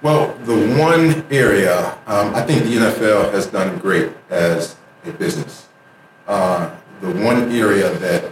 Well, 0.00 0.32
the 0.44 0.54
one 0.78 1.24
area, 1.28 1.98
um, 2.06 2.32
I 2.32 2.42
think 2.42 2.62
the 2.62 2.76
NFL 2.76 3.32
has 3.32 3.48
done 3.48 3.78
great 3.78 4.12
as 4.30 4.76
a 5.04 5.10
business. 5.10 5.68
Uh, 6.28 6.70
the 7.00 7.10
one 7.10 7.50
area 7.50 7.90
that 7.98 8.30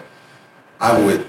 I 0.81 0.97
would 0.97 1.27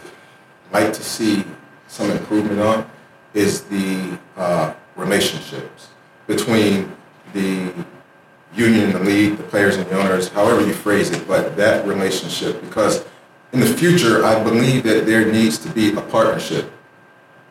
like 0.72 0.94
to 0.94 1.04
see 1.04 1.44
some 1.88 2.12
improvement 2.12 2.60
on 2.60 2.90
is 3.34 3.62
the 3.64 4.20
uh, 4.36 4.74
relationships 4.96 5.90
between 6.28 6.96
the 7.34 7.74
union 8.54 8.86
and 8.86 8.94
the 8.94 9.00
league, 9.00 9.38
the 9.38 9.44
players 9.44 9.78
and 9.78 9.90
the 9.90 10.00
owners, 10.00 10.28
however 10.28 10.66
you 10.66 10.74
phrase 10.74 11.10
it, 11.10 11.28
but 11.28 11.56
that 11.58 11.86
relationship, 11.88 12.62
because 12.62 13.06
in 13.54 13.60
the 13.60 13.66
future, 13.66 14.24
I 14.24 14.44
believe 14.44 14.84
that 14.84 15.08
there 15.08 15.32
needs 15.32 15.58
to 15.60 15.70
be 15.70 15.94
a 15.96 16.02
partnership 16.02 16.72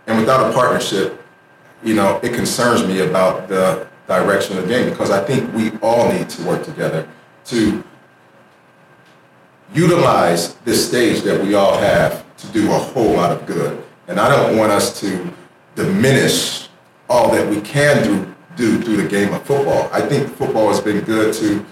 and 0.07 0.19
without 0.19 0.51
a 0.51 0.55
partnership, 0.55 1.21
you 1.83 1.95
know, 1.95 2.21
it 2.23 2.35
concerns 2.35 2.87
me 2.87 3.01
about 3.01 3.49
the 3.49 3.87
direction 4.07 4.57
of 4.57 4.65
the 4.65 4.69
game 4.69 4.91
because 4.91 5.11
I 5.11 5.23
think 5.25 5.53
we 5.55 5.73
all 5.83 6.13
need 6.13 6.29
to 6.31 6.43
work 6.45 6.65
together 6.65 7.09
to 7.47 7.83
utilize 9.75 10.55
this 10.65 10.87
stage 10.87 11.23
that 11.23 11.43
we 11.43 11.55
all 11.55 11.77
have 11.79 12.25
to 12.37 12.47
do 12.49 12.71
a 12.71 12.79
whole 12.79 13.15
lot 13.15 13.33
of 13.33 13.47
good. 13.47 13.83
And 14.09 14.21
I 14.21 14.29
don't 14.29 14.57
want 14.57 14.73
us 14.73 15.01
to 15.01 15.33
diminish 15.75 16.69
all 17.09 17.31
that 17.33 17.49
we 17.49 17.61
can 17.61 18.03
do, 18.03 18.35
do 18.57 18.81
through 18.81 18.99
the 18.99 19.09
game 19.09 19.33
of 19.33 19.43
football. 19.43 19.89
I 19.93 20.01
think 20.01 20.29
football 20.35 20.69
has 20.69 20.81
been 20.81 21.01
good 21.05 21.35
to 21.35 21.65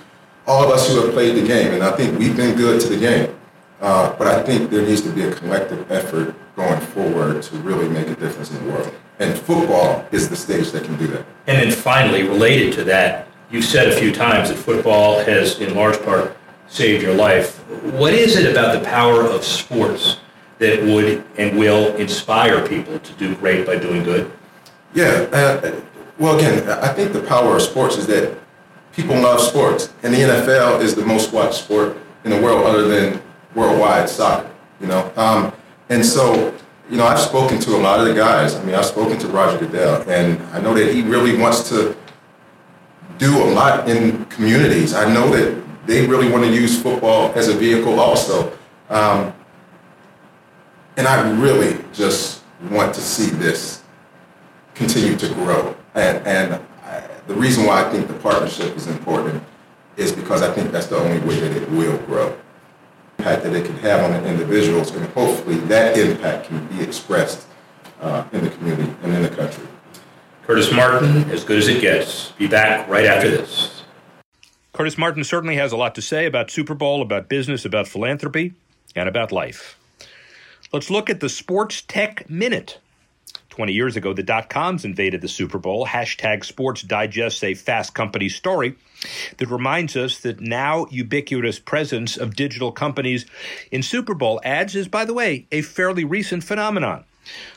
all 0.47 0.65
of 0.65 0.71
us 0.71 0.89
who 0.89 1.01
have 1.01 1.13
played 1.13 1.37
the 1.37 1.47
game, 1.47 1.73
and 1.73 1.83
I 1.83 1.93
think 1.93 2.19
we've 2.19 2.37
been 2.37 2.57
good 2.57 2.81
to 2.83 2.89
the 2.89 2.99
game. 2.99 3.35
Uh, 3.81 4.15
but 4.17 4.27
I 4.27 4.43
think 4.43 4.71
there 4.71 4.83
needs 4.83 5.01
to 5.03 5.11
be 5.11 5.23
a 5.23 5.35
collective 5.35 5.91
effort 5.91 6.35
going 6.57 6.81
forward 6.81 7.43
to 7.43 7.57
really 7.59 7.89
make 7.89 8.09
a 8.09 8.15
difference 8.17 8.51
in 8.51 8.65
the 8.65 8.73
world. 8.73 8.95
And 9.19 9.39
football 9.39 10.05
is 10.11 10.29
the 10.29 10.37
stage 10.37 10.73
that 10.73 10.85
can 10.85 10.97
do 10.97 11.07
that. 11.09 11.25
And 11.47 11.59
then 11.59 11.71
finally, 11.71 12.23
related 12.23 12.73
to 12.75 12.85
that, 12.85 13.29
you've 13.51 13.65
said 13.65 13.89
a 13.89 13.97
few 13.97 14.13
times 14.13 14.49
that 14.49 14.57
football 14.57 15.21
has, 15.21 15.61
in 15.61 15.75
large 15.75 16.03
part, 16.03 16.37
saved 16.67 17.03
your 17.03 17.15
life. 17.15 17.59
What 17.93 18.13
is 18.13 18.37
it 18.37 18.51
about 18.51 18.79
the 18.79 18.85
power 18.85 19.23
of 19.23 19.45
sports 19.45 20.19
that 20.59 20.83
would 20.83 21.25
and 21.37 21.59
will 21.59 21.95
inspire 21.97 22.67
people 22.67 22.99
to 22.99 23.13
do 23.15 23.35
great 23.37 23.67
by 23.67 23.77
doing 23.77 24.03
good? 24.03 24.31
Yeah. 24.95 25.29
Uh, 25.33 25.81
well, 26.19 26.37
again, 26.37 26.69
I 26.69 26.93
think 26.93 27.13
the 27.13 27.23
power 27.23 27.57
of 27.57 27.63
sports 27.63 27.97
is 27.97 28.07
that 28.07 28.39
people 28.93 29.17
love 29.17 29.41
sports, 29.41 29.93
and 30.03 30.15
the 30.15 30.19
NFL 30.19 30.81
is 30.81 30.95
the 30.95 31.05
most 31.05 31.33
watched 31.33 31.55
sport 31.55 31.97
in 32.25 32.31
the 32.31 32.41
world, 32.41 32.65
other 32.65 32.87
than 32.87 33.21
worldwide 33.55 34.09
soccer. 34.09 34.49
You 34.81 34.87
know, 34.87 35.13
um, 35.17 35.53
and 35.89 36.05
so, 36.05 36.55
you 36.91 36.97
know, 36.97 37.07
I've 37.07 37.21
spoken 37.21 37.59
to 37.61 37.77
a 37.77 37.79
lot 37.79 38.01
of 38.01 38.07
the 38.07 38.15
guys. 38.15 38.55
I 38.55 38.65
mean, 38.65 38.75
I've 38.75 38.85
spoken 38.85 39.19
to 39.19 39.29
Roger 39.29 39.59
Goodell, 39.59 40.09
and 40.09 40.41
I 40.55 40.61
know 40.61 40.75
that 40.75 40.93
he 40.93 41.03
really 41.03 41.37
wants 41.37 41.69
to 41.71 41.97
do 43.19 43.43
a 43.43 43.47
lot 43.47 43.89
in 43.89 44.25
communities. 44.27 44.95
I 44.95 45.13
know 45.13 45.31
that 45.31 45.63
they 45.87 46.07
really 46.07 46.31
want 46.31 46.45
to 46.45 46.53
use 46.53 46.81
football 46.81 47.33
as 47.35 47.49
a 47.49 47.55
vehicle 47.55 48.01
also. 48.01 48.53
Um, 48.91 49.33
and 50.97 51.07
I 51.07 51.31
really 51.41 51.83
just 51.93 52.43
want 52.71 52.95
to 52.95 53.01
see 53.01 53.31
this 53.31 53.83
continue 54.75 55.17
to 55.17 55.29
grow. 55.35 55.77
And, 55.95 56.27
and 56.27 56.61
I, 56.85 57.03
the 57.27 57.35
reason 57.35 57.67
why 57.67 57.85
I 57.85 57.91
think 57.91 58.09
the 58.09 58.15
partnership 58.15 58.77
is 58.77 58.87
important 58.87 59.43
is 59.97 60.13
because 60.13 60.43
I 60.43 60.53
think 60.53 60.71
that's 60.71 60.87
the 60.87 60.97
only 60.97 61.19
way 61.21 61.41
that 61.41 61.53
it 61.53 61.69
will 61.71 61.99
grow. 61.99 62.37
Impact 63.25 63.45
that 63.45 63.55
it 63.55 63.65
can 63.65 63.77
have 63.79 64.05
on 64.05 64.13
the 64.13 64.29
individuals, 64.29 64.95
and 64.95 65.07
hopefully 65.15 65.57
that 65.61 65.97
impact 65.97 66.49
can 66.49 66.67
be 66.67 66.83
expressed 66.83 67.47
uh, 68.03 68.23
in 68.33 68.45
the 68.45 68.51
community 68.51 68.95
and 69.03 69.15
in 69.15 69.23
the 69.23 69.31
country. 69.31 69.67
Curtis 70.43 70.71
Martin, 70.71 71.31
as 71.31 71.43
good 71.43 71.57
as 71.57 71.67
it 71.67 71.81
gets. 71.81 72.33
Be 72.33 72.47
back 72.47 72.87
right 72.87 73.07
after 73.07 73.31
this. 73.31 73.83
Curtis 74.75 74.99
Martin 74.99 75.25
certainly 75.25 75.57
has 75.57 75.73
a 75.73 75.77
lot 75.79 75.95
to 75.95 76.03
say 76.03 76.27
about 76.27 76.51
Super 76.51 76.75
Bowl, 76.75 77.01
about 77.01 77.31
business, 77.31 77.65
about 77.65 77.89
philanthropy, 77.89 78.53
and 78.95 79.09
about 79.09 79.33
life. 79.33 79.79
Let's 80.71 80.91
look 80.91 81.09
at 81.09 81.21
the 81.21 81.31
Sports 81.31 81.81
Tech 81.81 82.29
Minute. 82.29 82.79
20 83.55 83.73
years 83.73 83.95
ago, 83.95 84.13
the 84.13 84.25
dot 84.25 84.51
coms 84.51 84.85
invaded 84.85 85.21
the 85.21 85.29
Super 85.29 85.59
Bowl. 85.59 85.87
Hashtag 85.87 86.45
Sports 86.45 86.83
Digest, 86.83 87.45
a 87.45 87.55
fast 87.55 87.95
company 87.95 88.29
story 88.29 88.75
that 89.39 89.49
reminds 89.49 89.95
us 89.95 90.19
that 90.23 90.41
now 90.41 90.89
ubiquitous 90.91 91.61
presence 91.61 92.17
of 92.17 92.35
digital 92.35 92.73
companies 92.73 93.27
in 93.71 93.81
Super 93.81 94.13
Bowl 94.13 94.41
ads 94.43 94.75
is, 94.75 94.89
by 94.89 95.05
the 95.05 95.15
way, 95.15 95.47
a 95.53 95.63
fairly 95.63 96.05
recent 96.05 96.43
phenomenon. 96.43 97.05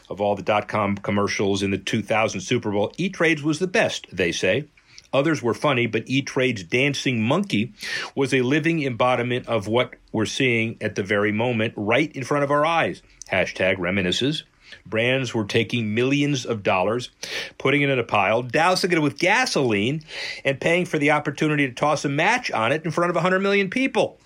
Of 0.08 0.22
all 0.22 0.36
the 0.36 0.44
dot 0.44 0.68
com 0.68 0.98
commercials 0.98 1.64
in 1.64 1.72
the 1.72 1.80
2000 1.80 2.42
Super 2.42 2.70
Bowl, 2.70 2.94
E 2.98 3.10
Trades 3.10 3.42
was 3.42 3.58
the 3.58 3.66
best, 3.66 4.06
they 4.14 4.32
say. 4.32 4.66
Others 5.14 5.42
were 5.42 5.56
funny, 5.56 5.88
but 5.88 6.04
E 6.06 6.22
Trade's 6.22 6.64
dancing 6.64 7.24
monkey 7.24 7.74
was 8.14 8.36
a 8.36 8.42
living 8.44 8.84
embodiment 8.84 9.48
of 9.48 9.68
what 9.68 9.96
we're 10.12 10.28
seeing 10.28 10.78
at 10.80 10.94
the 10.94 11.02
very 11.02 11.32
moment, 11.32 11.74
right 11.76 12.16
in 12.16 12.24
front 12.24 12.44
of 12.44 12.52
our 12.52 12.68
eyes. 12.68 13.02
Hashtag 13.32 13.78
reminisces. 13.78 14.44
Brands 14.86 15.34
were 15.34 15.46
taking 15.46 15.94
millions 15.94 16.46
of 16.46 16.64
dollars, 16.64 17.10
putting 17.58 17.82
it 17.82 17.90
in 17.90 18.00
a 18.00 18.04
pile, 18.04 18.42
dousing 18.42 18.92
it 18.92 19.02
with 19.02 19.20
gasoline, 19.20 20.04
and 20.46 20.60
paying 20.60 20.86
for 20.86 20.98
the 20.98 21.12
opportunity 21.12 21.68
to 21.68 21.74
toss 21.74 22.06
a 22.06 22.10
match 22.10 22.52
on 22.52 22.72
it 22.72 22.86
in 22.86 22.92
front 22.92 23.10
of 23.10 23.16
100 23.16 23.40
million 23.40 23.70
people. 23.70 24.20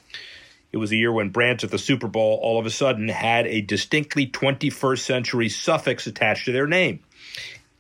It 0.71 0.77
was 0.77 0.91
a 0.91 0.95
year 0.95 1.12
when 1.12 1.30
brands 1.30 1.63
at 1.63 1.71
the 1.71 1.77
Super 1.77 2.08
Bowl 2.08 2.39
all 2.41 2.60
of 2.60 2.65
a 2.65 2.69
sudden 2.69 3.10
had 3.10 3.45
a 3.47 3.62
distinctly 3.62 4.27
21st 4.27 4.99
century 4.99 5.49
suffix 5.49 6.08
attached 6.08 6.45
to 6.45 6.51
their 6.51 6.67
name. 6.67 7.01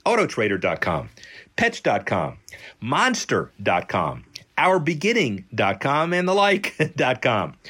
Autotrader.com, 0.05 1.09
Pets.com, 1.55 2.37
Monster.com, 2.81 4.25
OurBeginning.com, 4.57 6.13
and 6.13 6.27
the 6.27 6.33
like.com. 6.33 7.55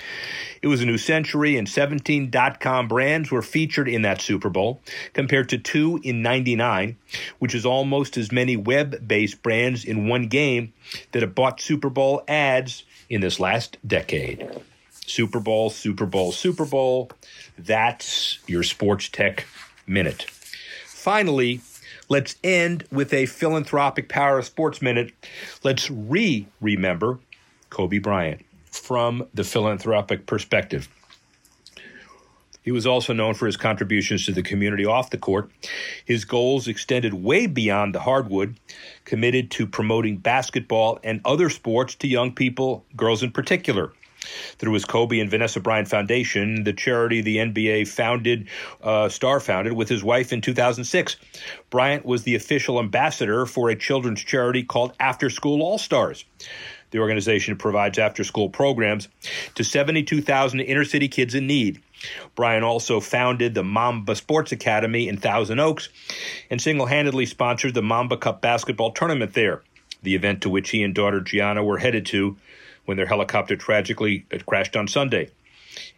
It 0.62 0.67
was 0.67 0.82
a 0.82 0.86
new 0.86 1.00
century, 1.00 1.58
and 1.58 1.67
17 1.67 2.30
dot-com 2.30 2.88
brands 2.88 3.32
were 3.32 3.41
featured 3.41 3.89
in 3.89 4.04
that 4.04 4.21
Super 4.21 4.50
Bowl, 4.50 4.80
compared 5.13 5.50
to 5.50 5.58
two 5.58 6.00
in 6.04 6.21
99, 6.21 6.97
which 7.39 7.56
is 7.56 7.65
almost 7.65 8.15
as 8.15 8.32
many 8.32 8.56
web-based 8.56 9.41
brands 9.41 9.84
in 9.84 10.08
one 10.08 10.28
game 10.28 10.74
that 11.13 11.24
have 11.24 11.34
bought 11.34 11.62
Super 11.62 11.89
Bowl 11.89 12.24
ads 12.28 12.84
in 13.10 13.21
this 13.21 13.39
last 13.39 13.78
decade. 13.86 14.47
Super 15.08 15.39
Bowl, 15.39 15.71
Super 15.71 16.06
Bowl, 16.06 16.32
Super 16.32 16.65
Bowl. 16.65 17.10
That's 17.58 18.38
your 18.45 18.62
sports 18.62 19.10
tech 19.10 19.47
minute. 19.88 20.28
Finally, 20.86 21.62
let's 22.08 22.36
end 22.43 22.86
with 22.91 23.13
a 23.13 23.26
philanthropic 23.26 24.10
power 24.10 24.38
of 24.38 24.45
sports 24.45 24.80
minute. 24.80 25.12
Let's 25.63 25.89
re 25.89 26.45
remember 26.62 27.19
Kobe 27.71 27.97
Bryant 27.97 28.45
from 28.71 29.27
the 29.34 29.43
philanthropic 29.43 30.25
perspective. 30.25 30.89
He 32.63 32.71
was 32.71 32.86
also 32.86 33.13
known 33.13 33.34
for 33.34 33.47
his 33.47 33.57
contributions 33.57 34.25
to 34.25 34.31
the 34.31 34.43
community 34.43 34.86
off 34.86 35.10
the 35.10 35.17
court. 35.17 35.49
His 36.05 36.25
goals 36.25 36.67
extended 36.67 37.13
way 37.13 37.47
beyond 37.47 37.95
the 37.95 37.99
hardwood, 37.99 38.60
committed 39.03 39.49
to 39.51 39.65
promoting 39.65 40.17
basketball 40.17 40.99
and 41.03 41.21
other 41.25 41.49
sports 41.49 41.95
to 41.95 42.07
young 42.07 42.34
people, 42.34 42.86
girls 42.95 43.23
in 43.23 43.31
particular. 43.31 43.91
Through 44.60 44.73
his 44.73 44.86
Kobe 44.86 45.19
and 45.19 45.31
Vanessa 45.31 45.60
Bryant 45.60 45.88
Foundation, 45.88 46.63
the 46.63 46.73
charity 46.73 47.21
the 47.21 47.38
NBA 47.38 47.88
founded, 47.88 48.47
uh, 48.84 49.10
Star 49.10 49.39
founded 49.39 49.73
with 49.73 49.89
his 49.89 50.03
wife 50.03 50.31
in 50.31 50.41
2006. 50.41 51.15
Bryant 51.71 52.05
was 52.05 52.21
the 52.21 52.36
official 52.36 52.79
ambassador 52.79 53.47
for 53.47 53.71
a 53.71 53.75
children's 53.75 54.23
charity 54.23 54.62
called 54.62 54.93
After 54.99 55.31
School 55.31 55.63
All 55.63 55.79
Stars. 55.79 56.25
The 56.91 56.99
organization 56.99 57.56
provides 57.56 57.97
after 57.97 58.23
school 58.23 58.49
programs 58.49 59.08
to 59.56 59.63
72,000 59.63 60.60
inner 60.60 60.86
city 60.86 61.08
kids 61.08 61.36
in 61.36 61.47
need. 61.47 61.82
Bryant 62.36 62.63
also 62.63 62.99
founded 62.99 63.54
the 63.54 63.63
Mamba 63.63 64.15
Sports 64.15 64.51
Academy 64.51 65.08
in 65.08 65.17
Thousand 65.17 65.60
Oaks 65.60 65.89
and 66.49 66.62
single 66.62 66.88
handedly 66.88 67.25
sponsored 67.25 67.73
the 67.73 67.82
Mamba 67.82 68.17
Cup 68.17 68.41
basketball 68.41 68.91
tournament 68.91 69.34
there, 69.34 69.62
the 70.04 70.15
event 70.15 70.41
to 70.41 70.49
which 70.49 70.71
he 70.71 70.84
and 70.84 70.95
daughter 70.95 71.21
Gianna 71.21 71.63
were 71.63 71.77
headed 71.77 72.06
to 72.08 72.38
when 72.86 72.97
their 72.97 73.06
helicopter 73.06 73.56
tragically 73.56 74.25
uh, 74.34 74.39
crashed 74.45 74.75
on 74.75 74.88
Sunday. 74.88 75.30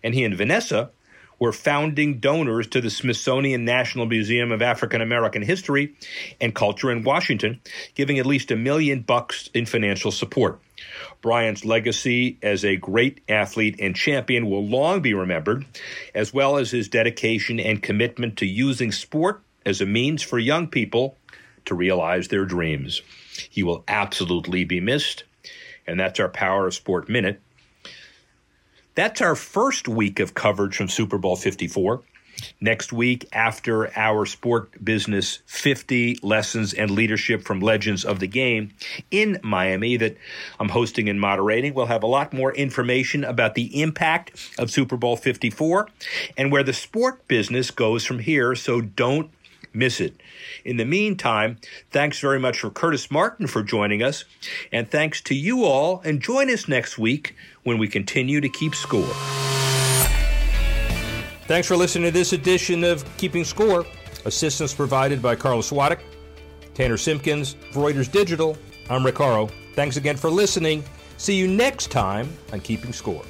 And 0.04 0.14
he 0.14 0.24
and 0.24 0.36
Vanessa 0.36 0.92
were 1.40 1.52
founding 1.52 2.20
donors 2.20 2.68
to 2.68 2.82
the 2.82 2.90
Smithsonian 2.90 3.66
National 3.66 4.06
Museum 4.06 4.52
of 4.52 4.62
African 4.62 5.02
American 5.02 5.42
History 5.42 5.96
and 6.40 6.54
Culture 6.54 6.92
in 6.92 7.04
Washington, 7.04 7.60
giving 7.96 8.20
at 8.20 8.26
least 8.26 8.52
a 8.52 8.56
million 8.56 9.02
bucks 9.02 9.50
in 9.54 9.66
financial 9.66 10.12
support. 10.12 10.60
Bryant's 11.22 11.66
legacy 11.66 12.38
as 12.42 12.64
a 12.64 12.76
great 12.76 13.22
athlete 13.30 13.76
and 13.80 13.96
champion 13.96 14.50
will 14.50 14.66
long 14.66 15.02
be 15.02 15.14
remembered, 15.14 15.66
as 16.14 16.34
well 16.34 16.58
as 16.58 16.72
his 16.72 16.88
dedication 16.88 17.60
and 17.60 17.84
commitment 17.84 18.38
to 18.38 18.46
using 18.46 18.92
sport 18.92 19.42
as 19.66 19.82
a 19.82 19.86
means 19.86 20.22
for 20.22 20.40
young 20.40 20.68
people 20.68 21.18
to 21.66 21.76
realize 21.76 22.28
their 22.28 22.46
dreams. 22.46 23.02
He 23.50 23.64
will 23.64 23.84
absolutely 23.88 24.64
be 24.64 24.80
missed, 24.80 25.24
and 25.88 26.00
that's 26.00 26.20
our 26.20 26.30
Power 26.30 26.68
of 26.68 26.74
Sport 26.74 27.10
Minute. 27.10 27.42
That's 28.96 29.22
our 29.22 29.36
first 29.36 29.88
week 29.88 30.20
of 30.20 30.36
coverage 30.36 30.76
from 30.76 30.88
Super 30.88 31.18
Bowl 31.18 31.36
54. 31.36 32.04
Next 32.62 32.94
week, 32.94 33.28
after 33.34 33.96
our 33.98 34.26
Sport 34.26 34.84
Business 34.84 35.40
50 35.46 36.20
Lessons 36.22 36.74
and 36.74 36.92
Leadership 36.92 37.44
from 37.44 37.60
Legends 37.60 38.06
of 38.06 38.20
the 38.20 38.28
Game 38.28 38.72
in 39.12 39.40
Miami, 39.44 39.98
that 39.98 40.18
I'm 40.60 40.70
hosting 40.70 41.10
and 41.10 41.20
moderating, 41.20 41.74
we'll 41.74 41.88
have 41.88 42.04
a 42.04 42.08
lot 42.08 42.34
more 42.34 42.54
information 42.54 43.24
about 43.24 43.56
the 43.56 43.82
impact 43.82 44.52
of 44.58 44.72
Super 44.72 44.98
Bowl 44.98 45.16
54 45.16 45.88
and 46.38 46.52
where 46.52 46.64
the 46.64 46.74
sport 46.74 47.28
business 47.28 47.72
goes 47.72 48.06
from 48.06 48.20
here. 48.20 48.56
So 48.56 48.82
don't 48.82 49.30
miss 49.74 50.00
it. 50.00 50.16
In 50.64 50.78
the 50.78 50.86
meantime, 50.86 51.58
thanks 51.92 52.20
very 52.20 52.40
much 52.40 52.60
for 52.60 52.70
Curtis 52.70 53.10
Martin 53.10 53.48
for 53.48 53.64
joining 53.64 54.04
us, 54.04 54.26
and 54.72 54.90
thanks 54.90 55.22
to 55.22 55.36
you 55.36 55.64
all, 55.64 56.02
and 56.06 56.22
join 56.22 56.50
us 56.50 56.68
next 56.68 56.98
week 56.98 57.36
when 57.64 57.78
we 57.78 57.88
continue 57.88 58.40
to 58.40 58.50
keep 58.50 58.76
score. 58.76 59.14
Thanks 61.46 61.68
for 61.68 61.76
listening 61.76 62.06
to 62.06 62.12
this 62.12 62.32
edition 62.32 62.86
of 62.86 63.06
Keeping 63.18 63.44
Score. 63.44 63.86
Assistance 64.24 64.74
provided 64.74 65.22
by 65.22 65.36
Carlos 65.36 65.70
Swadek, 65.70 66.00
Tanner 66.74 66.96
Simpkins, 66.96 67.56
Reuters 67.74 68.10
Digital. 68.10 68.58
I'm 68.90 69.06
Rick 69.06 69.16
Horrow. 69.16 69.50
Thanks 69.76 69.98
again 69.98 70.16
for 70.16 70.30
listening. 70.30 70.86
See 71.18 71.36
you 71.36 71.50
next 71.50 71.92
time 71.92 72.32
on 72.54 72.62
Keeping 72.62 72.94
Score. 72.94 73.24